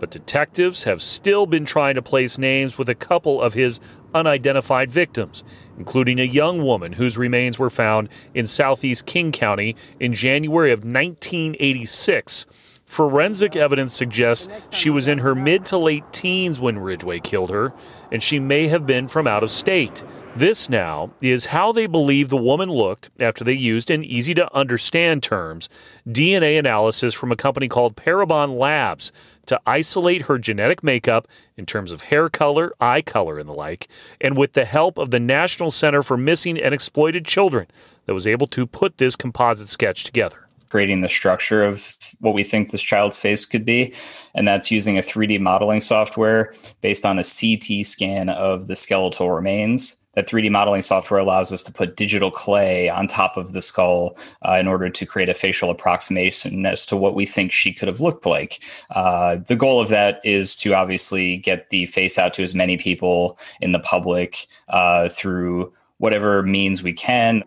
But 0.00 0.10
detectives 0.10 0.84
have 0.84 1.02
still 1.02 1.46
been 1.46 1.64
trying 1.64 1.96
to 1.96 2.02
place 2.02 2.38
names 2.38 2.78
with 2.78 2.88
a 2.88 2.94
couple 2.94 3.42
of 3.42 3.54
his 3.54 3.80
unidentified 4.14 4.90
victims, 4.90 5.44
including 5.76 6.18
a 6.18 6.24
young 6.24 6.62
woman 6.62 6.92
whose 6.92 7.18
remains 7.18 7.58
were 7.58 7.70
found 7.70 8.08
in 8.34 8.46
southeast 8.46 9.06
King 9.06 9.32
County 9.32 9.76
in 9.98 10.14
January 10.14 10.70
of 10.72 10.80
1986. 10.80 12.46
Forensic 12.84 13.54
evidence 13.54 13.92
suggests 13.92 14.48
she 14.70 14.88
was 14.88 15.08
in 15.08 15.18
her 15.18 15.34
mid 15.34 15.66
to 15.66 15.76
late 15.76 16.10
teens 16.10 16.58
when 16.58 16.78
Ridgway 16.78 17.20
killed 17.20 17.50
her, 17.50 17.74
and 18.10 18.22
she 18.22 18.38
may 18.38 18.68
have 18.68 18.86
been 18.86 19.06
from 19.06 19.26
out 19.26 19.42
of 19.42 19.50
state. 19.50 20.02
This 20.38 20.68
now 20.68 21.10
is 21.20 21.46
how 21.46 21.72
they 21.72 21.88
believe 21.88 22.28
the 22.28 22.36
woman 22.36 22.70
looked 22.70 23.10
after 23.18 23.42
they 23.42 23.54
used, 23.54 23.90
in 23.90 24.04
easy 24.04 24.34
to 24.34 24.54
understand 24.54 25.20
terms, 25.20 25.68
DNA 26.06 26.56
analysis 26.56 27.12
from 27.12 27.32
a 27.32 27.36
company 27.36 27.66
called 27.66 27.96
Parabon 27.96 28.56
Labs 28.56 29.10
to 29.46 29.60
isolate 29.66 30.22
her 30.22 30.38
genetic 30.38 30.84
makeup 30.84 31.26
in 31.56 31.66
terms 31.66 31.90
of 31.90 32.02
hair 32.02 32.28
color, 32.28 32.72
eye 32.80 33.02
color, 33.02 33.40
and 33.40 33.48
the 33.48 33.52
like, 33.52 33.88
and 34.20 34.36
with 34.36 34.52
the 34.52 34.64
help 34.64 34.96
of 34.96 35.10
the 35.10 35.18
National 35.18 35.70
Center 35.70 36.02
for 36.02 36.16
Missing 36.16 36.56
and 36.56 36.72
Exploited 36.72 37.24
Children 37.24 37.66
that 38.06 38.14
was 38.14 38.28
able 38.28 38.46
to 38.46 38.64
put 38.64 38.98
this 38.98 39.16
composite 39.16 39.66
sketch 39.66 40.04
together 40.04 40.44
creating 40.70 41.00
the 41.00 41.08
structure 41.08 41.64
of 41.64 41.96
what 42.20 42.34
we 42.34 42.44
think 42.44 42.70
this 42.70 42.82
child's 42.82 43.18
face 43.18 43.46
could 43.46 43.64
be. 43.64 43.90
And 44.34 44.46
that's 44.46 44.70
using 44.70 44.98
a 44.98 45.00
3D 45.00 45.40
modeling 45.40 45.80
software 45.80 46.52
based 46.82 47.06
on 47.06 47.18
a 47.18 47.24
CT 47.24 47.86
scan 47.86 48.28
of 48.28 48.66
the 48.66 48.76
skeletal 48.76 49.30
remains 49.30 49.96
that 50.18 50.26
3D 50.26 50.50
modeling 50.50 50.82
software 50.82 51.20
allows 51.20 51.52
us 51.52 51.62
to 51.62 51.72
put 51.72 51.94
digital 51.94 52.32
clay 52.32 52.88
on 52.88 53.06
top 53.06 53.36
of 53.36 53.52
the 53.52 53.62
skull 53.62 54.18
uh, 54.44 54.54
in 54.54 54.66
order 54.66 54.90
to 54.90 55.06
create 55.06 55.28
a 55.28 55.34
facial 55.34 55.70
approximation 55.70 56.66
as 56.66 56.84
to 56.84 56.96
what 56.96 57.14
we 57.14 57.24
think 57.24 57.52
she 57.52 57.72
could 57.72 57.86
have 57.86 58.00
looked 58.00 58.26
like. 58.26 58.60
Uh, 58.90 59.36
the 59.46 59.54
goal 59.54 59.80
of 59.80 59.90
that 59.90 60.20
is 60.24 60.56
to 60.56 60.74
obviously 60.74 61.36
get 61.36 61.70
the 61.70 61.86
face 61.86 62.18
out 62.18 62.34
to 62.34 62.42
as 62.42 62.52
many 62.52 62.76
people 62.76 63.38
in 63.60 63.70
the 63.70 63.78
public 63.78 64.48
uh, 64.70 65.08
through 65.08 65.72
whatever 65.98 66.42
means 66.42 66.82
we 66.82 66.92
can. 66.92 67.44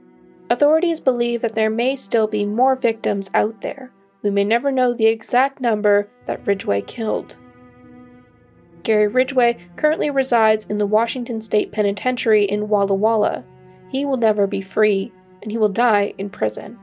Authorities 0.50 1.02
believe 1.02 1.42
that 1.42 1.56
there 1.56 1.70
may 1.70 1.98
still 1.98 2.28
be 2.28 2.46
more 2.46 2.78
victims 2.78 3.30
out 3.34 3.60
there. 3.60 3.92
We 4.22 4.30
may 4.30 4.46
never 4.46 4.72
know 4.72 4.94
the 4.94 5.08
exact 5.08 5.60
number 5.60 6.08
that 6.26 6.48
Ridgway 6.48 6.84
killed. 6.84 7.36
Gary 8.84 9.08
Ridgway 9.08 9.58
currently 9.76 10.10
resides 10.10 10.66
in 10.66 10.78
the 10.78 10.86
Washington 10.86 11.42
State 11.42 11.72
Penitentiary 11.72 12.46
in 12.46 12.70
Walla 12.70 12.96
Walla. 12.96 13.44
He 13.90 14.06
will 14.06 14.18
never 14.18 14.48
be 14.48 14.62
free, 14.62 15.12
and 15.42 15.52
he 15.52 15.58
will 15.58 15.70
die 15.70 16.14
in 16.18 16.30
prison. 16.30 16.78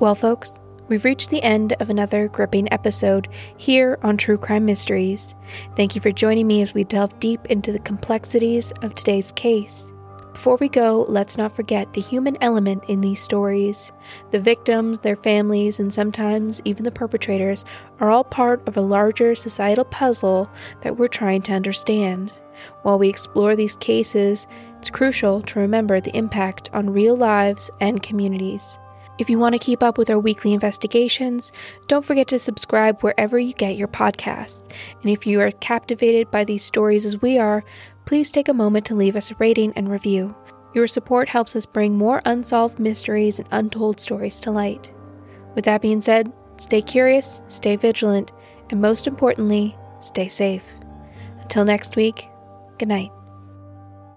Well, 0.00 0.14
folks, 0.14 0.58
we've 0.88 1.04
reached 1.04 1.28
the 1.28 1.42
end 1.42 1.74
of 1.74 1.90
another 1.90 2.26
gripping 2.26 2.72
episode 2.72 3.28
here 3.58 3.98
on 4.02 4.16
True 4.16 4.38
Crime 4.38 4.64
Mysteries. 4.64 5.34
Thank 5.76 5.94
you 5.94 6.00
for 6.00 6.10
joining 6.10 6.46
me 6.46 6.62
as 6.62 6.72
we 6.72 6.84
delve 6.84 7.18
deep 7.20 7.46
into 7.46 7.70
the 7.70 7.78
complexities 7.80 8.72
of 8.82 8.94
today's 8.94 9.30
case. 9.32 9.92
Before 10.40 10.56
we 10.56 10.70
go, 10.70 11.04
let's 11.06 11.36
not 11.36 11.54
forget 11.54 11.92
the 11.92 12.00
human 12.00 12.38
element 12.40 12.84
in 12.88 13.02
these 13.02 13.20
stories. 13.20 13.92
The 14.30 14.40
victims, 14.40 15.00
their 15.00 15.14
families, 15.14 15.78
and 15.78 15.92
sometimes 15.92 16.62
even 16.64 16.84
the 16.84 16.90
perpetrators 16.90 17.66
are 17.98 18.10
all 18.10 18.24
part 18.24 18.66
of 18.66 18.74
a 18.74 18.80
larger 18.80 19.34
societal 19.34 19.84
puzzle 19.84 20.50
that 20.80 20.96
we're 20.96 21.08
trying 21.08 21.42
to 21.42 21.52
understand. 21.52 22.32
While 22.84 22.98
we 22.98 23.10
explore 23.10 23.54
these 23.54 23.76
cases, 23.76 24.46
it's 24.78 24.88
crucial 24.88 25.42
to 25.42 25.58
remember 25.58 26.00
the 26.00 26.16
impact 26.16 26.70
on 26.72 26.88
real 26.88 27.18
lives 27.18 27.70
and 27.78 28.02
communities. 28.02 28.78
If 29.18 29.28
you 29.28 29.38
want 29.38 29.52
to 29.52 29.58
keep 29.58 29.82
up 29.82 29.98
with 29.98 30.08
our 30.08 30.18
weekly 30.18 30.54
investigations, 30.54 31.52
don't 31.88 32.06
forget 32.06 32.28
to 32.28 32.38
subscribe 32.38 33.02
wherever 33.02 33.38
you 33.38 33.52
get 33.52 33.76
your 33.76 33.88
podcasts. 33.88 34.72
And 35.02 35.10
if 35.10 35.26
you 35.26 35.42
are 35.42 35.50
captivated 35.50 36.30
by 36.30 36.44
these 36.44 36.64
stories 36.64 37.04
as 37.04 37.20
we 37.20 37.36
are, 37.36 37.62
please 38.10 38.32
take 38.32 38.48
a 38.48 38.52
moment 38.52 38.84
to 38.84 38.96
leave 38.96 39.14
us 39.14 39.30
a 39.30 39.36
rating 39.36 39.72
and 39.76 39.88
review. 39.88 40.34
Your 40.74 40.88
support 40.88 41.28
helps 41.28 41.54
us 41.54 41.64
bring 41.64 41.96
more 41.96 42.20
unsolved 42.24 42.80
mysteries 42.80 43.38
and 43.38 43.46
untold 43.52 44.00
stories 44.00 44.40
to 44.40 44.50
light. 44.50 44.92
With 45.54 45.64
that 45.66 45.80
being 45.80 46.00
said, 46.00 46.32
stay 46.56 46.82
curious, 46.82 47.40
stay 47.46 47.76
vigilant, 47.76 48.32
and 48.70 48.80
most 48.80 49.06
importantly, 49.06 49.76
stay 50.00 50.26
safe. 50.26 50.64
Until 51.40 51.64
next 51.64 51.94
week, 51.94 52.28
good 52.78 52.88
night. 52.88 53.12